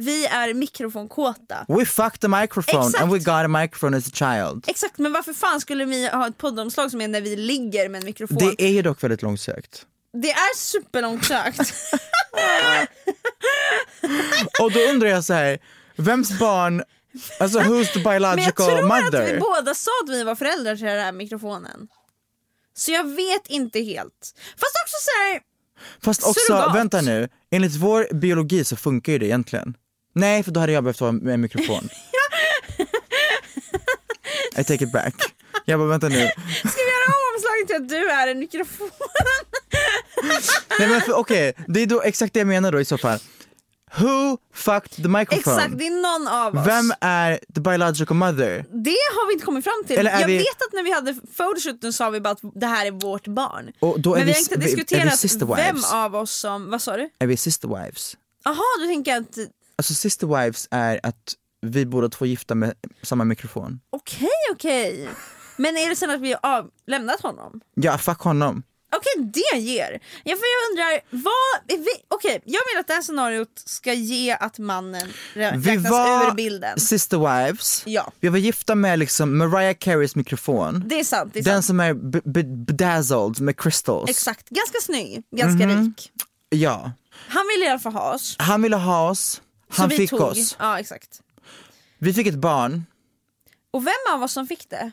Vi 0.00 0.26
är 0.26 0.54
mikrofonkåta. 0.54 1.64
we 1.68 1.84
fucked 1.84 2.20
the 2.20 2.28
microphone 2.28 2.86
Exakt. 2.86 3.02
and 3.02 3.12
we 3.12 3.18
got 3.18 3.28
a 3.44 3.48
microphone 3.48 3.96
as 3.96 4.08
a 4.08 4.10
child. 4.14 4.64
Exakt, 4.68 4.98
men 4.98 5.12
varför 5.12 5.32
fan 5.32 5.60
skulle 5.60 5.84
vi 5.84 6.08
ha 6.08 6.28
ett 6.28 6.38
poddomslag 6.38 6.90
som 6.90 7.00
är 7.00 7.08
när 7.08 7.20
vi 7.20 7.36
ligger 7.36 7.88
med 7.88 7.98
en 7.98 8.04
mikrofon? 8.04 8.38
Det 8.38 8.62
är 8.62 8.68
ju 8.68 8.82
dock 8.82 9.02
väldigt 9.02 9.22
långsökt. 9.22 9.86
Det 10.12 10.30
är 10.30 10.56
superlångt 10.56 11.24
sökt. 11.24 11.60
Och 14.60 14.72
då 14.72 14.80
undrar 14.80 15.08
jag 15.08 15.24
så 15.24 15.32
här, 15.34 15.58
vems 15.96 16.38
barn, 16.38 16.82
alltså 17.40 17.58
who's 17.58 17.92
the 17.92 17.98
Men 17.98 18.12
jag 18.12 18.36
biological 18.36 18.66
tror 18.66 18.78
att 18.78 19.04
mother? 19.04 19.32
vi 19.34 19.38
båda 19.40 19.74
sa 19.74 19.90
att 20.04 20.10
vi 20.10 20.22
var 20.24 20.34
föräldrar 20.34 20.76
till 20.76 20.84
den 20.86 21.00
här 21.00 21.12
mikrofonen. 21.12 21.88
Så 22.74 22.92
jag 22.92 23.04
vet 23.04 23.46
inte 23.46 23.80
helt. 23.80 24.34
Fast 24.56 24.74
också 24.84 24.96
så 25.00 25.10
här, 25.24 25.40
Fast 26.02 26.22
också, 26.26 26.40
surrogat. 26.46 26.76
vänta 26.76 27.00
nu, 27.00 27.28
enligt 27.50 27.76
vår 27.76 28.14
biologi 28.14 28.64
så 28.64 28.76
funkar 28.76 29.12
ju 29.12 29.18
det 29.18 29.26
egentligen. 29.26 29.74
Nej 30.18 30.42
för 30.42 30.50
då 30.50 30.60
hade 30.60 30.72
jag 30.72 30.84
behövt 30.84 31.00
ha 31.00 31.08
en 31.08 31.40
mikrofon. 31.40 31.88
I 34.56 34.64
take 34.64 34.84
it 34.84 34.92
back. 34.92 35.14
Jag 35.64 35.78
bara 35.80 35.88
vänta 35.88 36.08
nu. 36.08 36.14
ska 36.14 36.22
vi 36.74 36.90
göra 36.90 37.06
om 37.06 37.34
omslaget 37.34 37.66
till 37.66 37.76
att 37.76 37.88
du 37.88 38.10
är 38.10 38.28
en 38.28 38.38
mikrofon. 38.38 38.90
Nej 40.78 40.88
men 40.88 41.02
okej, 41.14 41.52
det 41.68 41.80
är 41.82 41.86
då 41.86 42.02
exakt 42.02 42.32
det 42.34 42.40
jag 42.40 42.46
menar 42.46 42.72
då 42.72 42.80
i 42.80 42.84
så 42.84 42.98
fall. 42.98 43.18
Who 43.96 44.38
fucked 44.54 44.90
the 45.04 45.08
microphone? 45.08 45.56
Exakt, 45.56 45.78
det 45.78 45.86
är 45.86 45.90
någon 46.18 46.28
av 46.28 46.56
oss. 46.56 46.66
Vem 46.66 46.92
är 47.00 47.40
the 47.54 47.60
biological 47.60 48.16
mother? 48.16 48.64
Det 48.84 48.90
har 49.14 49.26
vi 49.28 49.32
inte 49.32 49.44
kommit 49.46 49.64
fram 49.64 49.84
till. 49.86 49.98
Eller 49.98 50.10
är 50.10 50.20
jag 50.20 50.26
vi- 50.26 50.38
vet 50.38 50.62
att 50.66 50.72
när 50.72 50.82
vi 50.82 50.92
hade 50.92 51.14
photoshooten 51.36 51.92
sa 51.92 52.10
vi 52.10 52.20
bara 52.20 52.30
att 52.30 52.40
det 52.54 52.66
här 52.66 52.86
är 52.86 52.90
vårt 52.90 53.26
barn. 53.26 53.72
Och 53.80 54.00
då 54.00 54.14
är 54.14 54.18
Men 54.18 54.26
vi 54.26 54.32
vi- 54.32 54.36
har 54.36 54.40
inte 54.40 54.54
vi- 54.54 54.60
vi 54.60 54.66
diskuterat 54.66 55.18
sister 55.18 55.46
vem 55.56 55.84
av 55.92 56.14
oss 56.16 56.30
som, 56.32 56.70
vad 56.70 56.82
sa 56.82 56.96
du? 56.96 57.10
Är 57.18 57.26
vi 57.26 57.36
sister 57.36 57.68
wives? 57.68 58.16
Jaha, 58.44 58.56
du 58.80 58.86
tänker 58.86 59.16
att, 59.16 59.38
Alltså 59.78 59.94
sister 59.94 60.26
wives 60.26 60.68
är 60.70 61.00
att 61.02 61.34
vi 61.62 61.86
båda 61.86 62.08
två 62.08 62.26
gifta 62.26 62.54
med 62.54 62.74
samma 63.02 63.24
mikrofon. 63.24 63.80
okej 63.90 64.28
okej. 64.52 65.08
Men 65.56 65.76
är 65.76 65.88
det 65.88 65.96
sen 65.96 66.10
att 66.10 66.20
vi 66.20 66.36
har 66.42 66.66
lämnat 66.86 67.20
honom? 67.20 67.60
Ja, 67.74 67.98
fuck 67.98 68.18
honom. 68.20 68.62
Okej, 68.96 69.24
det 69.52 69.58
ger. 69.58 70.00
Ja, 70.24 70.36
för 70.36 70.44
jag 70.44 70.70
undrar, 70.70 71.00
vad, 71.10 71.78
är 71.78 71.78
vi, 71.78 71.90
okej, 72.08 72.42
jag 72.44 72.60
vill 72.72 72.80
att 72.80 72.86
det 72.86 72.92
här 72.92 73.02
scenariot 73.02 73.62
ska 73.64 73.92
ge 73.92 74.32
att 74.32 74.58
mannen 74.58 75.08
rä- 75.34 75.56
Vi 75.56 75.70
räknas 75.70 75.90
var 75.90 76.26
ur 76.30 76.34
bilden. 76.34 76.80
sister 76.80 77.18
wives, 77.46 77.82
Ja. 77.86 78.12
vi 78.20 78.28
var 78.28 78.38
gifta 78.38 78.74
med 78.74 78.98
liksom 78.98 79.38
Mariah 79.38 79.74
Careys 79.80 80.16
mikrofon. 80.16 80.82
Det 80.86 81.00
är 81.00 81.04
sant, 81.04 81.30
det 81.34 81.38
är 81.38 81.44
Den 81.44 81.52
sant. 81.54 81.64
som 81.66 81.80
är 81.80 81.94
b- 81.94 82.20
b- 82.24 82.42
bedazzled 82.44 83.40
med 83.40 83.56
crystals. 83.60 84.10
Exakt, 84.10 84.48
ganska 84.48 84.78
snygg, 84.82 85.22
ganska 85.36 85.66
Mhm. 85.66 85.84
rik. 85.84 86.10
Ja. 86.50 86.92
Han 87.28 87.46
ville 87.54 87.64
i 87.66 87.68
alla 87.68 87.78
fall 87.78 87.92
ha 87.92 88.14
oss. 88.14 88.36
Han 88.38 88.62
ville 88.62 88.76
ha 88.76 89.10
oss, 89.10 89.42
han 89.68 89.90
fick 89.90 90.10
tog. 90.10 90.20
oss. 90.20 90.56
Ja, 90.58 90.80
exakt. 90.80 91.20
Vi 91.98 92.12
fick 92.12 92.26
ett 92.26 92.34
barn. 92.34 92.86
Och 93.70 93.86
vem 93.86 94.14
av 94.14 94.22
oss 94.22 94.32
som 94.32 94.46
fick 94.46 94.70
det? 94.70 94.90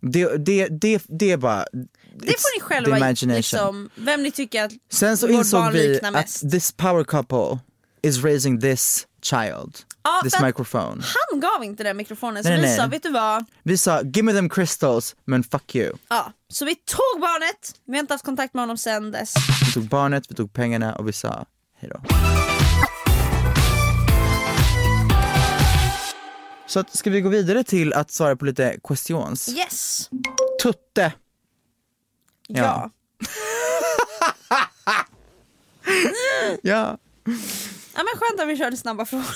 Det, 0.00 0.36
det, 0.36 0.68
det, 0.68 1.02
det 1.08 1.32
är 1.32 1.36
bara... 1.36 1.64
Det 2.14 2.40
får 2.40 2.58
ni 2.58 2.60
själva 2.60 3.10
liksom, 3.36 3.90
vem 3.94 4.22
ni 4.22 4.30
tycker 4.30 4.64
att 4.64 4.72
Sen 4.92 5.16
så 5.16 5.28
insåg 5.28 5.72
vi 5.72 6.00
att 6.02 6.50
this 6.50 6.72
power 6.72 7.04
couple 7.04 7.58
is 8.02 8.24
raising 8.24 8.60
this 8.60 9.06
child. 9.22 9.78
Ja, 10.02 10.20
this 10.22 10.40
microphone. 10.40 11.02
Han 11.30 11.40
gav 11.40 11.64
inte 11.64 11.82
den 11.82 11.96
mikrofonen 11.96 12.42
så 12.42 12.48
Nej, 12.48 12.60
vi 12.60 12.66
nej. 12.66 12.76
sa, 12.76 12.86
vet 12.86 13.02
du 13.02 13.10
vad? 13.10 13.44
Vi 13.62 13.78
sa 13.78 14.02
give 14.02 14.22
me 14.22 14.32
them 14.32 14.48
crystals 14.48 15.16
men 15.24 15.44
fuck 15.44 15.74
you. 15.74 15.96
Ja, 16.08 16.32
så 16.48 16.64
vi 16.64 16.74
tog 16.74 17.20
barnet, 17.20 17.74
vi 17.84 17.92
har 17.92 18.00
inte 18.00 18.14
haft 18.14 18.24
kontakt 18.24 18.54
med 18.54 18.62
honom 18.62 18.78
sen 18.78 19.10
dess. 19.10 19.34
Vi 19.66 19.72
tog 19.72 19.88
barnet, 19.88 20.24
vi 20.30 20.34
tog 20.34 20.52
pengarna 20.52 20.96
och 20.96 21.08
vi 21.08 21.12
sa 21.12 21.44
hejdå. 21.80 22.00
Så 26.68 26.80
att, 26.80 26.96
ska 26.96 27.10
vi 27.10 27.20
gå 27.20 27.28
vidare 27.28 27.64
till 27.64 27.92
att 27.92 28.10
svara 28.10 28.36
på 28.36 28.44
lite 28.44 28.78
questions? 28.84 29.48
Yes! 29.48 30.10
Tutte. 30.62 31.12
Ja. 32.48 32.90
Ja. 36.62 36.98
Ja 37.94 38.04
men 38.04 38.20
skönt 38.20 38.40
att 38.40 38.48
vi 38.48 38.56
körde 38.56 38.76
snabba 38.76 39.04
frågor. 39.04 39.26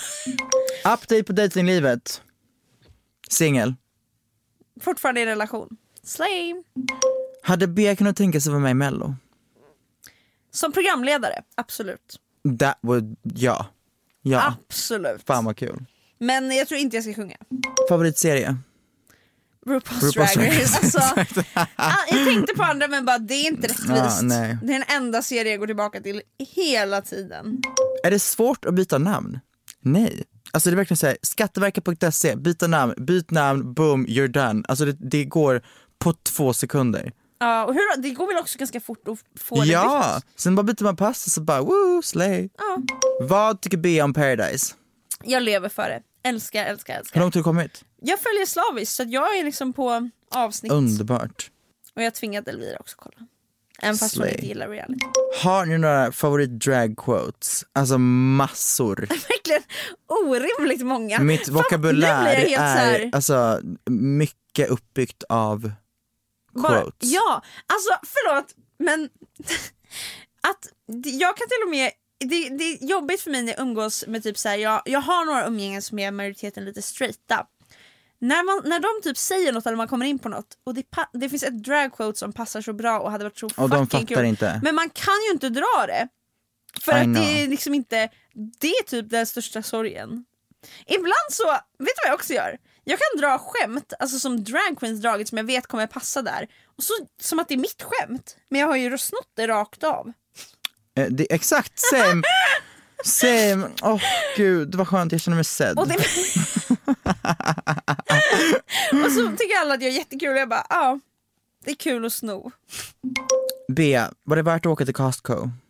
Update 0.94 1.24
på 1.24 1.32
datinglivet. 1.32 2.22
Singel. 3.28 3.74
Fortfarande 4.80 5.20
i 5.20 5.26
relation. 5.26 5.76
Slay! 6.02 6.54
Hade 7.42 7.66
Bea 7.66 7.96
kunnat 7.96 8.16
tänka 8.16 8.40
sig 8.40 8.50
att 8.50 8.52
vara 8.52 8.62
med 8.62 8.70
i 8.70 8.74
mello? 8.74 9.14
Som 10.50 10.72
programledare, 10.72 11.42
absolut. 11.54 12.20
That 12.58 12.78
would, 12.82 13.16
ja. 13.22 13.66
Ja. 14.22 14.54
Absolut. 14.68 15.22
Fan 15.26 15.44
vad 15.44 15.56
kul. 15.56 15.84
Men 16.22 16.56
jag 16.56 16.68
tror 16.68 16.80
inte 16.80 16.96
jag 16.96 17.04
ska 17.04 17.14
sjunga. 17.14 17.36
Favoritserie? 17.88 18.56
RuPaul's, 19.66 20.00
RuPaul's 20.00 20.34
Drag 20.34 20.48
Race. 20.48 20.78
Alltså, 20.82 20.98
ah, 21.76 21.92
jag 22.10 22.26
tänkte 22.26 22.54
på 22.54 22.62
andra 22.62 22.88
men 22.88 23.04
bara 23.04 23.18
det 23.18 23.34
är 23.34 23.46
inte 23.46 23.68
rättvist. 23.68 23.88
Ja, 23.88 24.20
nej. 24.22 24.58
Det 24.62 24.74
är 24.74 24.78
den 24.78 24.96
enda 24.96 25.22
serie 25.22 25.50
jag 25.50 25.60
går 25.60 25.66
tillbaka 25.66 26.00
till 26.00 26.22
hela 26.54 27.02
tiden. 27.02 27.60
Är 28.04 28.10
det 28.10 28.18
svårt 28.18 28.64
att 28.64 28.74
byta 28.74 28.98
namn? 28.98 29.40
Nej. 29.80 30.24
Alltså 30.52 30.70
det 30.70 30.74
är 30.74 30.76
verkligen 30.76 30.96
såhär, 30.96 31.16
skatteverket.se, 31.22 32.36
byta 32.36 32.66
namn, 32.66 32.94
byt 32.96 33.30
namn, 33.30 33.74
boom, 33.74 34.06
you're 34.06 34.28
done. 34.28 34.64
Alltså 34.68 34.84
det, 34.84 34.96
det 35.00 35.24
går 35.24 35.62
på 35.98 36.12
två 36.12 36.52
sekunder. 36.52 37.12
Ja, 37.38 37.64
och 37.64 37.74
hur, 37.74 38.02
det 38.02 38.10
går 38.10 38.26
väl 38.26 38.36
också 38.36 38.58
ganska 38.58 38.80
fort 38.80 39.08
att 39.08 39.40
få 39.40 39.60
det 39.60 39.66
Ja, 39.66 40.20
sen 40.36 40.54
bara 40.54 40.62
byter 40.62 40.84
man 40.84 40.96
pass 40.96 41.26
och 41.26 41.32
så 41.32 41.40
bara 41.40 41.60
woo, 41.60 42.02
slay. 42.02 42.48
Ja. 42.58 42.82
Vad 43.20 43.60
tycker 43.60 43.76
Bea 43.76 44.04
om 44.04 44.14
Paradise? 44.14 44.74
Jag 45.24 45.42
lever 45.42 45.68
för 45.68 45.88
det. 45.88 46.02
Älskar, 46.22 46.64
älskar, 46.64 46.94
Hur 46.94 47.00
älskar. 47.00 47.20
långt 47.20 47.34
har 47.34 47.40
du 47.40 47.44
kommit? 47.44 47.84
Jag 48.00 48.20
följer 48.20 48.46
slaviskt 48.46 48.94
så 48.94 49.02
att 49.02 49.10
jag 49.10 49.38
är 49.38 49.44
liksom 49.44 49.72
på 49.72 50.10
avsnitt. 50.34 50.72
Underbart. 50.72 51.50
Och 51.96 52.02
jag 52.02 52.14
tvingat 52.14 52.48
Elvira 52.48 52.76
också 52.80 52.96
kolla. 52.98 53.26
Även 53.82 53.96
fast 53.96 54.14
hon 54.16 54.22
Slay. 54.22 54.34
inte 54.34 54.46
gillar 54.46 54.68
reality. 54.68 55.04
Har 55.42 55.66
ni 55.66 55.78
några 55.78 56.12
favorit 56.12 56.50
drag 56.50 56.96
quotes? 56.96 57.64
Alltså 57.72 57.98
massor. 57.98 58.96
Verkligen 59.08 59.62
orimligt 60.26 60.86
många. 60.86 61.18
Mitt 61.20 61.44
Fan, 61.44 61.54
vokabulär 61.54 62.24
här- 62.24 63.00
är 63.00 63.10
alltså 63.14 63.60
mycket 63.90 64.68
uppbyggt 64.70 65.22
av 65.28 65.72
Bara, 66.52 66.80
quotes. 66.82 67.12
ja, 67.12 67.42
alltså 67.66 67.90
förlåt 68.06 68.54
men 68.78 69.04
att 70.40 70.68
jag 71.04 71.36
kan 71.36 71.48
till 71.48 71.62
och 71.66 71.70
med 71.70 71.90
det, 72.24 72.48
det 72.48 72.64
är 72.64 72.86
jobbigt 72.86 73.20
för 73.20 73.30
mig 73.30 73.42
när 73.42 73.52
jag 73.52 73.60
umgås 73.60 74.04
med 74.06 74.22
typ 74.22 74.38
så 74.38 74.48
här, 74.48 74.56
jag, 74.56 74.82
jag 74.84 75.00
har 75.00 75.24
några 75.24 75.46
umgängen 75.46 75.82
som 75.82 75.98
är 75.98 76.10
majoriteten 76.10 76.64
lite 76.64 76.82
straighta. 76.82 77.46
När, 78.18 78.44
man, 78.44 78.70
när 78.70 78.80
de 78.80 79.02
typ 79.02 79.16
säger 79.16 79.52
något 79.52 79.66
eller 79.66 79.76
man 79.76 79.88
kommer 79.88 80.06
in 80.06 80.18
på 80.18 80.28
något 80.28 80.58
och 80.64 80.74
det, 80.74 80.86
det 81.12 81.28
finns 81.28 81.42
ett 81.42 81.64
dragquote 81.64 82.18
som 82.18 82.32
passar 82.32 82.62
så 82.62 82.72
bra 82.72 83.00
och 83.00 83.10
hade 83.10 83.24
varit 83.24 83.38
så 83.38 83.46
Och 83.56 83.70
de 83.70 83.86
fattar 83.86 84.06
kul. 84.06 84.24
inte. 84.24 84.60
Men 84.62 84.74
man 84.74 84.90
kan 84.90 85.14
ju 85.28 85.32
inte 85.32 85.48
dra 85.48 85.86
det. 85.86 86.08
För 86.80 86.92
I 86.92 86.94
att 86.94 87.04
know. 87.04 87.14
det 87.14 87.42
är 87.42 87.48
liksom 87.48 87.74
inte, 87.74 88.08
det 88.60 88.68
är 88.68 88.82
typ 88.82 89.10
den 89.10 89.26
största 89.26 89.62
sorgen. 89.62 90.24
Ibland 90.86 91.28
så, 91.30 91.46
vet 91.52 91.60
du 91.78 92.02
vad 92.04 92.08
jag 92.08 92.14
också 92.14 92.32
gör? 92.32 92.58
Jag 92.84 92.98
kan 92.98 93.20
dra 93.20 93.38
skämt, 93.38 93.92
alltså 93.98 94.18
som 94.18 94.44
drag 94.44 94.78
queens 94.78 95.02
dragit 95.02 95.28
som 95.28 95.38
jag 95.38 95.44
vet 95.44 95.66
kommer 95.66 95.86
passa 95.86 96.22
där. 96.22 96.48
Och 96.76 96.82
så, 96.82 96.92
som 97.20 97.38
att 97.38 97.48
det 97.48 97.54
är 97.54 97.58
mitt 97.58 97.82
skämt, 97.82 98.36
men 98.48 98.60
jag 98.60 98.68
har 98.68 98.76
ju 98.76 98.98
snott 98.98 99.30
det 99.34 99.46
rakt 99.46 99.84
av. 99.84 100.12
Eh, 100.94 101.06
Det 101.10 101.32
är 101.32 101.34
exakt 101.34 101.72
same. 101.78 102.22
Same. 103.04 103.68
Åh 103.82 104.00
gud, 104.36 104.68
det 104.70 104.76
var 104.78 104.84
skönt, 104.84 105.12
jag 105.12 105.20
känner 105.20 105.34
mig 105.36 105.44
sedd. 105.44 105.78
Och, 105.78 105.88
det... 105.88 105.94
och 109.04 109.12
så 109.12 109.30
tycker 109.36 109.60
alla 109.60 109.74
att 109.74 109.82
jag 109.82 109.90
är 109.90 109.96
jättekul 109.96 110.28
och 110.28 110.38
jag 110.38 110.48
bara, 110.48 110.66
ja, 110.68 111.00
det 111.64 111.70
är 111.70 111.74
kul 111.74 112.04
att 112.06 112.12
sno. 112.12 112.50
Bea, 113.68 114.12
var 114.24 114.36
det 114.36 114.42
värt 114.42 114.66
att 114.66 114.72
åka 114.72 114.84
till 114.84 114.94
Costco? 114.94 115.50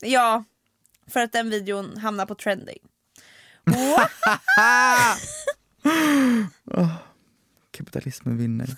Ja, 0.00 0.44
för 1.10 1.20
att 1.20 1.32
den 1.32 1.50
videon 1.50 1.96
hamnar 1.96 2.26
på 2.26 2.34
trending. 2.34 2.78
Kapitalismen 7.76 8.38
vinner. 8.38 8.76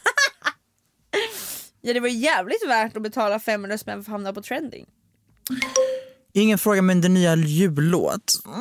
Ja 1.81 1.93
det 1.95 2.01
var 2.01 2.09
jävligt 2.09 2.69
värt 2.69 2.97
att 2.97 3.03
betala 3.03 3.41
500 3.41 3.79
spänn 3.79 4.05
för 4.05 4.11
att 4.11 4.13
hamna 4.15 4.33
på 4.33 4.43
trending. 4.43 4.87
Ingen 6.33 6.59
fråga 6.59 6.83
men 6.83 7.01
den 7.01 7.15
nya 7.15 7.37
jullåt. 7.37 8.33
Mm, 8.47 8.61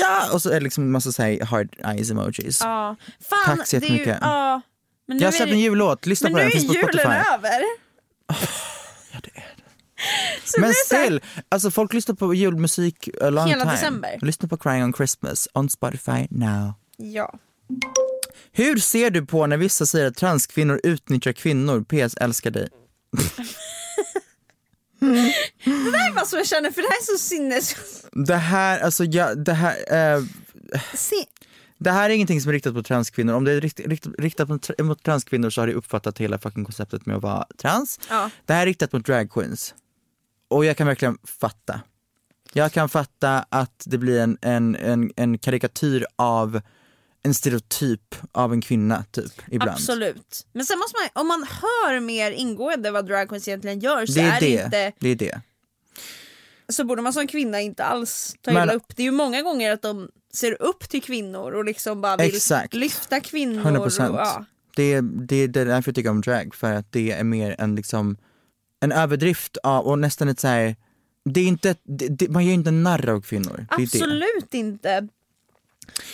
ja, 0.00 0.32
och 0.32 0.42
så 0.42 0.50
är 0.50 0.54
det 0.54 0.60
liksom 0.60 0.92
massa 0.92 1.12
så 1.12 1.22
här 1.22 1.44
hard 1.44 1.76
eyes 1.84 2.10
emojis. 2.10 2.60
Ja. 2.62 2.96
Fan, 3.30 3.56
Tack 3.56 3.66
så 3.66 3.78
det 3.78 3.86
är 3.86 3.90
ju, 3.90 3.96
jättemycket. 3.96 4.18
ja. 4.22 4.60
Men 5.06 5.16
nu 5.16 5.22
Jag 5.22 5.26
har 5.28 5.32
är 5.32 5.36
släppt 5.36 5.52
en 5.52 5.58
jullåt, 5.60 6.06
lyssna 6.06 6.28
Men 6.28 6.32
på 6.32 6.36
nu 6.38 6.42
den, 6.42 6.48
är 6.48 6.52
finns 6.52 6.66
på 6.66 6.74
julen 6.74 6.88
Spotify. 6.88 7.34
över. 7.34 7.62
Så 10.44 10.60
Men 10.60 10.68
det 10.70 10.74
är 10.74 10.88
så 10.88 10.94
här- 10.96 11.04
still, 11.04 11.20
alltså 11.48 11.70
folk 11.70 11.92
lyssnar 11.92 12.14
på 12.14 12.34
julmusik 12.34 13.08
a 13.22 13.30
long 13.30 13.48
Hela 13.48 13.62
time. 13.62 13.72
december. 13.74 14.18
Lyssna 14.22 14.48
på 14.48 14.56
Crying 14.56 14.84
on 14.84 14.92
Christmas 14.92 15.48
on 15.54 15.68
Spotify 15.70 16.26
now. 16.30 16.72
Ja. 16.96 17.38
Hur 18.58 18.76
ser 18.78 19.10
du 19.10 19.26
på 19.26 19.46
när 19.46 19.56
vissa 19.56 19.86
säger 19.86 20.06
att 20.06 20.16
transkvinnor 20.16 20.80
utnyttjar 20.84 21.32
kvinnor? 21.32 21.84
PS 21.84 22.14
älskar 22.16 22.50
dig. 22.50 22.68
Det 25.64 25.90
där 25.90 26.10
är 26.10 26.14
bara 26.14 26.24
så 26.24 26.36
jag 26.36 26.46
känner 26.46 26.70
för 26.70 26.82
det 26.82 26.88
här 26.88 26.98
är 26.98 27.16
så 27.16 27.18
sinnes... 27.18 27.76
Det 28.12 28.36
här, 28.36 28.80
alltså 28.80 29.04
jag, 29.04 29.44
det 29.44 29.52
här, 29.52 29.76
eh, 30.16 30.22
det 31.78 31.90
här 31.90 32.10
är 32.10 32.14
ingenting 32.14 32.40
som 32.40 32.48
är 32.48 32.52
riktat 32.52 32.74
mot 32.74 32.86
transkvinnor. 32.86 33.34
Om 33.34 33.44
det 33.44 33.52
är 33.52 33.60
rikt, 33.60 33.80
rikt, 33.80 34.06
riktat 34.18 34.48
mot, 34.48 34.68
tra- 34.68 34.82
mot 34.82 35.02
transkvinnor 35.02 35.50
så 35.50 35.60
har 35.62 35.66
det 35.66 35.74
uppfattat 35.74 36.18
hela 36.18 36.38
fucking 36.38 36.64
konceptet 36.64 37.06
med 37.06 37.16
att 37.16 37.22
vara 37.22 37.46
trans. 37.58 38.00
Ja. 38.10 38.30
Det 38.46 38.52
här 38.52 38.62
är 38.62 38.66
riktat 38.66 38.92
mot 38.92 39.06
drag 39.06 39.30
queens. 39.30 39.74
Och 40.48 40.64
jag 40.64 40.76
kan 40.76 40.86
verkligen 40.86 41.18
fatta. 41.24 41.80
Jag 42.52 42.72
kan 42.72 42.88
fatta 42.88 43.46
att 43.48 43.82
det 43.86 43.98
blir 43.98 44.20
en, 44.20 44.38
en, 44.42 44.76
en, 44.76 45.10
en 45.16 45.38
karikatyr 45.38 46.06
av 46.16 46.60
en 47.22 47.34
stereotyp 47.34 48.14
av 48.32 48.52
en 48.52 48.60
kvinna 48.60 49.04
typ 49.10 49.32
ibland. 49.50 49.70
Absolut. 49.70 50.46
Men 50.52 50.66
sen 50.66 50.78
måste 50.78 50.96
man, 51.00 51.22
om 51.22 51.28
man 51.28 51.46
hör 51.50 52.00
mer 52.00 52.30
ingående 52.30 52.90
vad 52.90 53.06
drag 53.06 53.28
queens 53.28 53.48
egentligen 53.48 53.80
gör 53.80 54.06
så 54.06 54.12
Det 54.12 54.20
är 54.20 54.36
är 54.36 54.40
det. 54.40 54.64
inte, 54.64 54.92
det 54.98 55.08
är 55.08 55.16
det. 55.16 55.40
så 56.68 56.84
borde 56.84 57.02
man 57.02 57.12
som 57.12 57.26
kvinna 57.26 57.60
inte 57.60 57.84
alls 57.84 58.36
ta 58.42 58.50
illa 58.50 58.72
upp. 58.72 58.96
Det 58.96 59.02
är 59.02 59.04
ju 59.04 59.10
många 59.10 59.42
gånger 59.42 59.72
att 59.72 59.82
de 59.82 60.08
ser 60.32 60.62
upp 60.62 60.88
till 60.88 61.02
kvinnor 61.02 61.52
och 61.52 61.64
liksom 61.64 62.00
bara 62.00 62.16
vill 62.16 62.34
Exakt. 62.34 62.74
lyfta 62.74 63.20
kvinnor. 63.20 63.62
100%. 63.62 64.08
Och, 64.08 64.18
ja. 64.18 64.44
Det, 64.76 65.00
det, 65.00 65.46
det 65.46 65.60
är 65.60 65.64
därför 65.66 65.90
jag 65.90 65.94
tycker 65.94 66.10
om 66.10 66.20
drag, 66.20 66.54
för 66.54 66.72
att 66.72 66.92
det 66.92 67.10
är 67.10 67.24
mer 67.24 67.56
en 67.58 67.74
liksom 67.74 68.16
en 68.80 68.92
överdrift 68.92 69.56
av, 69.62 69.86
och 69.86 69.98
nästan 69.98 70.28
ett 70.28 70.40
så 70.40 70.48
här, 70.48 70.76
det 71.24 71.40
är 71.40 71.46
inte, 71.46 71.74
det, 71.84 72.08
det, 72.08 72.28
man 72.28 72.46
gör 72.46 72.54
inte 72.54 72.70
narr 72.70 73.08
av 73.08 73.20
kvinnor. 73.20 73.66
Är. 73.70 73.82
Absolut 73.82 74.54
inte. 74.54 75.08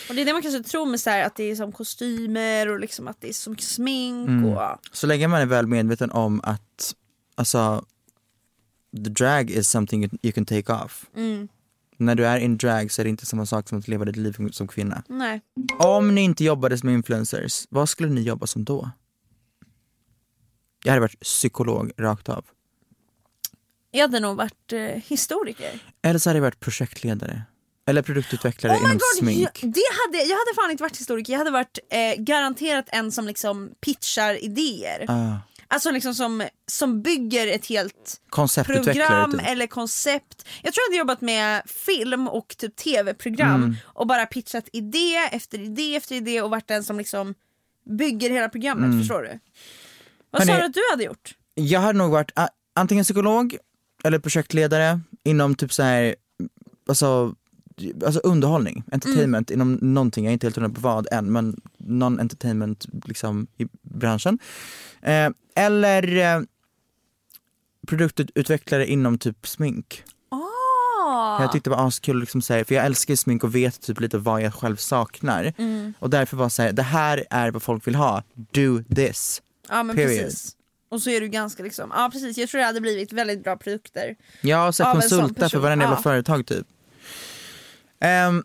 Och 0.09 0.15
det 0.15 0.21
är 0.21 0.25
det 0.25 0.33
man 0.33 0.41
kanske 0.41 0.63
tror 0.63 0.85
med 0.85 0.99
så 0.99 1.09
här, 1.09 1.23
att 1.25 1.35
det 1.35 1.43
är 1.43 1.55
som 1.55 1.71
kostymer 1.71 2.69
och 2.69 2.79
liksom 2.79 3.07
att 3.07 3.21
det 3.21 3.29
är 3.29 3.33
så 3.33 3.49
mycket 3.49 3.65
smink 3.65 4.27
Mm. 4.29 4.45
och 4.45 4.77
Så 4.91 5.07
länge 5.07 5.27
man 5.27 5.41
är 5.41 5.45
väl 5.45 5.67
medveten 5.67 6.11
om 6.11 6.41
att, 6.43 6.95
alltså, 7.35 7.85
the 9.03 9.09
drag 9.09 9.49
is 9.51 9.69
something 9.69 10.03
you, 10.21 10.31
can 10.31 10.45
take 10.45 10.73
off. 10.73 11.05
mm, 11.15 11.47
När 11.97 12.15
du 12.15 12.25
är 12.27 12.37
in 12.37 12.57
drag 12.57 12.91
så 12.91 13.01
är 13.01 13.03
det 13.03 13.09
inte 13.09 13.25
samma 13.25 13.45
sak 13.45 13.69
som 13.69 13.79
att 13.79 13.87
leva 13.87 14.05
ditt 14.05 14.15
liv 14.15 14.49
som 14.51 14.67
kvinna. 14.67 15.03
nej. 15.07 15.41
Om 15.79 16.15
ni 16.15 16.21
inte 16.21 16.43
jobbade 16.43 16.77
som 16.77 16.89
influencers, 16.89 17.65
vad 17.69 17.89
skulle 17.89 18.09
ni 18.09 18.21
jobba 18.21 18.47
som 18.47 18.63
då? 18.63 18.89
Jag 20.83 20.91
hade 20.91 21.01
varit 21.01 21.19
psykolog 21.19 21.91
rakt 21.97 22.29
av. 22.29 22.45
Jag 23.91 24.01
hade 24.01 24.19
nog 24.19 24.37
varit 24.37 24.73
eh, 24.73 24.79
historiker. 24.81 25.79
Eller 26.01 26.19
så 26.19 26.29
hade 26.29 26.37
jag 26.37 26.41
varit 26.43 26.59
projektledare. 26.59 27.41
Eller 27.87 28.01
produktutvecklare 28.01 28.73
Oh 28.73 28.79
inom 28.79 28.91
God, 28.91 29.01
smink. 29.19 29.39
Jag, 29.63 29.71
det 29.73 29.83
hade, 30.03 30.17
jag 30.23 30.37
hade 30.37 30.53
fan 30.55 30.71
inte 30.71 30.83
varit 30.83 30.97
historiker, 30.99 31.33
jag 31.33 31.37
hade 31.37 31.51
varit 31.51 31.79
eh, 31.89 32.23
garanterat 32.23 32.85
en 32.91 33.11
som 33.11 33.27
liksom 33.27 33.71
pitchar 33.81 34.43
idéer. 34.43 35.05
Ah, 35.07 35.37
Alltså 35.67 35.91
liksom 35.91 36.15
som, 36.15 36.47
som 36.67 37.01
bygger 37.01 37.47
ett 37.47 37.65
helt 37.65 38.21
program 38.65 39.31
typ. 39.31 39.47
eller 39.47 39.67
koncept. 39.67 40.45
Jag 40.63 40.73
tror 40.73 40.81
jag 40.83 40.91
hade 40.91 40.97
jobbat 40.99 41.21
med 41.21 41.61
film 41.65 42.27
och 42.27 42.55
typ 42.57 42.75
tv-program 42.75 43.63
Mm. 43.63 43.75
och 43.85 44.07
bara 44.07 44.25
pitchat 44.25 44.69
idé 44.73 45.15
efter 45.31 45.59
idé 45.59 45.95
efter 45.95 46.15
idé 46.15 46.41
och 46.41 46.49
varit 46.49 46.67
den 46.67 46.83
som 46.83 46.97
liksom 46.97 47.33
bygger 47.97 48.29
hela 48.29 48.49
programmet, 48.49 48.85
Mm. 48.85 48.99
förstår 48.99 49.21
du? 49.21 49.39
Vad 50.31 50.45
sa 50.45 50.51
Hörni- 50.53 50.59
du 50.59 50.65
att 50.65 50.73
du 50.73 50.81
hade 50.91 51.03
gjort? 51.03 51.35
Jag 51.55 51.79
hade 51.79 51.97
nog 51.97 52.11
varit 52.11 52.31
antingen 52.75 53.03
psykolog 53.03 53.57
eller 54.03 54.19
projektledare 54.19 54.99
inom 55.23 55.55
typ 55.55 55.73
så 55.73 55.83
här, 55.83 56.15
alltså, 56.89 57.35
alltså 58.05 58.19
underhållning, 58.19 58.83
entertainment 58.91 59.51
inom 59.51 59.73
någonting, 59.73 60.25
jag 60.25 60.31
är 60.31 60.33
inte 60.33 60.45
helt 60.45 60.55
hundra 60.55 60.69
på 60.69 60.81
vad 60.81 61.07
än, 61.11 61.31
men 61.31 61.61
non 61.77 62.19
entertainment 62.19 62.85
liksom 63.05 63.47
i 63.57 63.67
branschen. 63.81 64.39
Eh, 65.01 65.29
eller 65.55 66.17
eh, 66.17 66.41
produktutvecklare 67.87 68.87
inom 68.87 69.17
typ 69.17 69.47
smink. 69.47 70.03
Ah. 70.29 71.41
Jag 71.41 71.51
tyckte 71.51 71.69
det 71.69 71.75
var 71.75 71.87
askul, 71.87 72.19
liksom, 72.19 72.41
så 72.41 72.53
här, 72.53 72.63
för 72.63 72.75
jag 72.75 72.85
älskar 72.85 73.15
smink 73.15 73.43
och 73.43 73.55
vet 73.55 73.81
typ 73.81 73.99
lite 73.99 74.17
vad 74.17 74.41
jag 74.41 74.53
själv 74.53 74.75
saknar. 74.75 75.53
Mm. 75.57 75.93
Och 75.99 76.09
därför 76.09 76.37
var 76.37 76.49
så 76.49 76.61
här, 76.61 76.71
det 76.71 76.83
här 76.83 77.25
är 77.29 77.51
vad 77.51 77.63
folk 77.63 77.87
vill 77.87 77.95
ha, 77.95 78.23
do 78.33 78.83
this. 78.95 79.41
Ja 79.69 79.83
men 79.83 79.95
Period. 79.95 80.23
precis. 80.23 80.55
Och 80.89 81.01
så 81.01 81.09
är 81.09 81.21
du 81.21 81.27
ganska 81.27 81.63
liksom, 81.63 81.91
ja 81.95 82.09
precis 82.13 82.37
jag 82.37 82.49
tror 82.49 82.59
det 82.59 82.65
hade 82.65 82.81
blivit 82.81 83.13
väldigt 83.13 83.43
bra 83.43 83.57
produkter. 83.57 84.15
Ja, 84.41 84.71
så 84.71 84.83
en 84.83 85.01
sån 85.01 85.19
konsulta 85.19 85.49
för 85.49 85.59
varenda 85.59 85.85
jävla 85.85 85.97
ja. 85.97 86.01
företag 86.01 86.45
typ. 86.45 86.67
Ehm, 88.05 88.43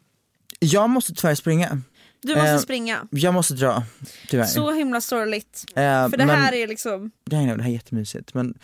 jag 0.59 0.90
måste 0.90 1.14
tyvärr 1.14 1.35
springa. 1.35 1.81
Du 2.23 2.35
måste 2.35 2.51
Eh, 2.51 2.59
springa. 2.59 3.07
Jag 3.11 3.35
måste 3.35 3.55
dra, 3.55 3.83
tyvärr. 4.29 4.44
Så 4.44 4.70
himla 4.73 5.01
sorgligt. 5.01 5.64
Eh, 5.68 5.75
För 6.09 6.16
det 6.16 6.27
men- 6.27 6.29
här 6.40 6.53
är 6.53 6.66
liksom, 6.68 7.11
Ja, 7.31 7.42
ja, 7.42 7.57
det 7.57 7.62
här 7.62 7.70
är 7.70 7.75
jättemysigt. 7.75 8.35
Men 8.35 8.55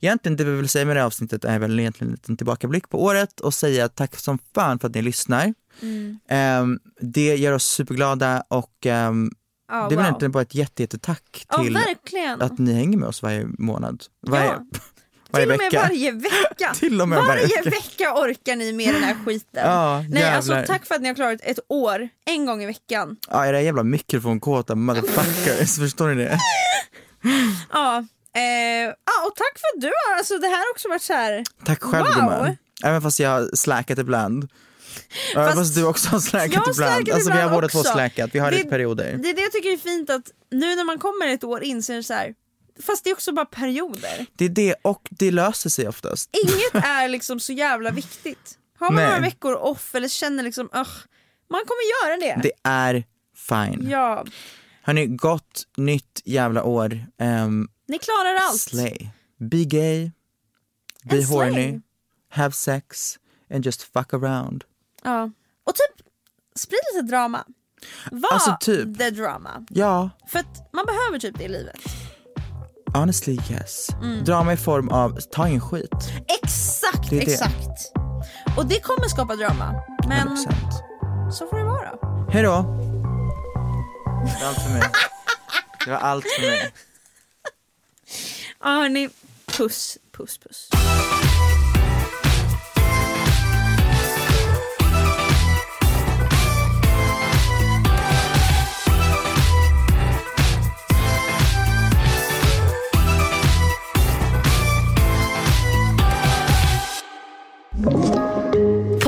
egentligen 0.00 0.36
det 0.36 0.44
vi 0.44 0.56
vill 0.56 0.68
säga 0.68 0.84
med 0.84 0.96
det 0.96 1.00
här 1.00 1.06
avsnittet 1.06 1.44
är 1.44 1.58
väl 1.58 1.80
egentligen 1.80 2.08
en 2.08 2.12
liten 2.14 2.36
tillbakablick 2.36 2.88
på 2.88 3.02
året 3.04 3.40
och 3.40 3.54
säga 3.54 3.88
tack 3.88 4.16
som 4.16 4.38
fan 4.54 4.78
för 4.78 4.88
att 4.88 4.94
ni 4.94 5.02
lyssnar. 5.02 5.54
mm. 5.82 6.18
Ehm, 6.28 6.78
det 7.00 7.36
gör 7.36 7.52
oss 7.52 7.64
superglada 7.64 8.44
och 8.48 8.86
ehm, 8.86 9.30
ja, 9.68 9.74
det 9.74 9.78
är 9.78 9.88
väl 9.88 9.96
wow. 9.96 10.04
egentligen 10.04 10.32
bara 10.32 10.42
ett 10.42 10.54
jätte, 10.54 10.82
jättetack 10.82 11.46
Ja 11.50 11.62
till 11.62 11.74
verkligen. 11.74 12.42
att 12.42 12.58
ni 12.58 12.72
hänger 12.72 12.98
med 12.98 13.08
oss 13.08 13.22
varje 13.22 13.46
månad. 13.58 14.02
Varje, 14.26 14.46
Ja. 14.46 14.64
Varje 15.34 15.46
Till 15.46 15.52
och 15.52 15.58
med 15.58 15.70
vecka. 15.70 15.80
varje 15.82 16.12
vecka. 16.12 16.74
Till 16.78 17.00
och 17.00 17.08
med 17.08 17.18
varje 17.18 17.28
varje 17.42 17.46
vecka. 17.62 17.70
vecka 17.70 18.14
orkar 18.14 18.56
ni 18.56 18.72
med 18.72 18.94
den 18.94 19.02
här 19.02 19.16
skiten. 19.26 19.62
Ja, 19.70 20.04
Nej 20.10 20.24
alltså 20.24 20.62
tack 20.66 20.86
för 20.86 20.94
att 20.94 21.00
ni 21.02 21.08
har 21.08 21.14
klarat 21.14 21.40
ett 21.42 21.58
år, 21.68 22.08
en 22.26 22.46
gång 22.46 22.62
i 22.62 22.66
veckan. 22.66 23.16
Ja, 23.30 23.46
era 23.46 23.60
jävla 23.60 23.82
mikrofonkåta 23.82 24.74
motherfuckers, 24.74 25.76
förstår 25.78 26.08
ni 26.08 26.24
det? 26.24 26.38
Ja, 27.72 27.96
eh, 28.36 28.42
ja 29.04 29.26
och 29.26 29.34
tack 29.36 29.58
för 29.60 29.76
att 29.76 29.80
du 29.80 29.86
har, 29.86 30.16
alltså 30.18 30.38
det 30.38 30.46
här 30.46 30.56
har 30.56 30.70
också 30.70 30.88
varit 30.88 31.02
så 31.02 31.12
här. 31.12 31.44
Tack 31.64 31.82
själv 31.82 32.04
Wow. 32.06 32.14
gumman. 32.14 32.56
Även 32.84 33.02
fast 33.02 33.20
jag 33.20 33.30
har 33.30 33.56
släkat 33.56 33.98
ibland. 33.98 34.48
Fast 35.34 35.54
fast 35.58 35.74
du 35.74 35.84
också 35.86 36.08
har 36.08 36.20
släkat 36.20 36.64
har 36.66 36.72
ibland. 36.72 36.94
släkat 36.94 37.14
alltså 37.14 37.30
vi 37.30 37.36
har 37.36 37.44
ibland 37.44 37.54
båda 37.56 37.68
två 37.68 37.82
släkat, 37.82 38.30
vi 38.32 38.38
har 38.38 38.50
Det- 38.50 38.64
perioder. 38.64 39.18
Det 39.22 39.30
är 39.30 39.34
det 39.34 39.40
jag 39.42 39.52
tycker 39.52 39.72
är 39.72 39.76
fint 39.76 40.10
att 40.10 40.22
nu 40.50 40.76
när 40.76 40.84
man 40.84 40.98
kommer 40.98 41.28
ett 41.28 41.44
år 41.44 41.62
in 41.62 41.82
så 41.82 41.92
är 41.92 41.96
det 41.96 42.02
så 42.02 42.14
här. 42.14 42.34
Fast 42.82 43.04
det 43.04 43.10
är 43.10 43.14
också 43.14 43.32
bara 43.32 43.44
perioder. 43.46 44.26
Det 44.32 44.44
är 44.44 44.48
det, 44.48 44.74
och 44.82 45.08
det 45.10 45.30
löser 45.30 45.70
sig 45.70 45.88
oftast. 45.88 46.30
Inget 46.44 46.84
är 46.84 47.08
liksom 47.08 47.40
så 47.40 47.52
jävla 47.52 47.90
viktigt. 47.90 48.58
Har 48.78 48.86
man 48.86 48.94
Nej. 48.96 49.06
några 49.06 49.20
veckor 49.20 49.54
off 49.54 49.94
eller 49.94 50.08
känner 50.08 50.42
liksom, 50.42 50.66
"Ugh", 50.72 50.88
man 51.50 51.60
kommer 51.66 52.04
göra 52.04 52.16
det. 52.34 52.42
Det 52.42 52.52
är 52.62 53.04
fine. 53.36 53.90
Ja, 53.90 54.24
Hörni, 54.82 55.06
gott 55.06 55.66
nytt 55.76 56.22
jävla 56.24 56.62
år. 56.64 57.06
Um, 57.18 57.68
ni 57.88 57.98
klarar 57.98 58.34
allt. 58.34 58.60
slay. 58.60 59.08
Be 59.50 59.64
gay, 59.64 60.10
be 61.04 61.16
And 61.16 61.26
slay. 61.26 61.36
horny, 61.50 61.80
have 62.30 62.52
sex 62.52 63.18
and 63.54 63.64
just 63.66 63.82
fuck 63.82 64.14
around. 64.14 64.64
Ja. 65.02 65.30
Och 65.64 65.74
typ, 65.74 66.06
sprid 66.56 66.80
lite 66.94 67.06
drama. 67.06 67.44
Var 68.10 68.32
Alltså, 68.32 68.56
typ. 68.60 68.98
the 68.98 69.10
drama. 69.10 69.66
Ja, 69.70 70.10
För 70.28 70.38
att 70.38 70.72
man 70.72 70.86
behöver 70.86 71.18
typ 71.18 71.38
det 71.38 71.44
i 71.44 71.48
livet. 71.48 71.80
Honestly 72.94 73.38
yes. 73.50 73.88
Mm. 74.02 74.24
Drama 74.24 74.52
i 74.52 74.56
form 74.56 74.88
av 74.88 75.20
ta 75.20 75.48
in 75.48 75.60
skit. 75.60 75.90
Exakt, 76.42 77.10
Det 77.10 77.16
det. 77.18 77.32
exakt. 77.32 77.92
Och 78.56 78.66
det 78.66 78.80
kommer 78.80 79.08
skapa 79.08 79.36
drama. 79.36 79.74
Men 80.08 80.28
100%. 80.28 81.32
så 81.32 81.46
får 81.46 81.56
det 81.58 81.64
vara. 81.64 81.90
Hej 82.32 82.42
då! 82.42 82.62
Det 84.24 84.40
var 84.40 84.48
allt 84.48 84.62
för 84.62 84.70
mig. 84.72 84.82
Det 85.84 85.90
var 85.90 85.98
allt 85.98 86.24
för 86.36 86.42
mig. 86.50 86.72
Ja 88.60 88.70
hörni, 88.70 89.08
puss, 89.46 89.98
puss, 90.16 90.38
puss. 90.38 90.68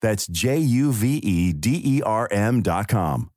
That's 0.00 0.26
J 0.26 0.58
U 0.58 0.92
V 0.92 1.16
E 1.16 1.52
D 1.52 1.80
E 1.84 2.02
R 2.02 2.28
M.com. 2.30 3.30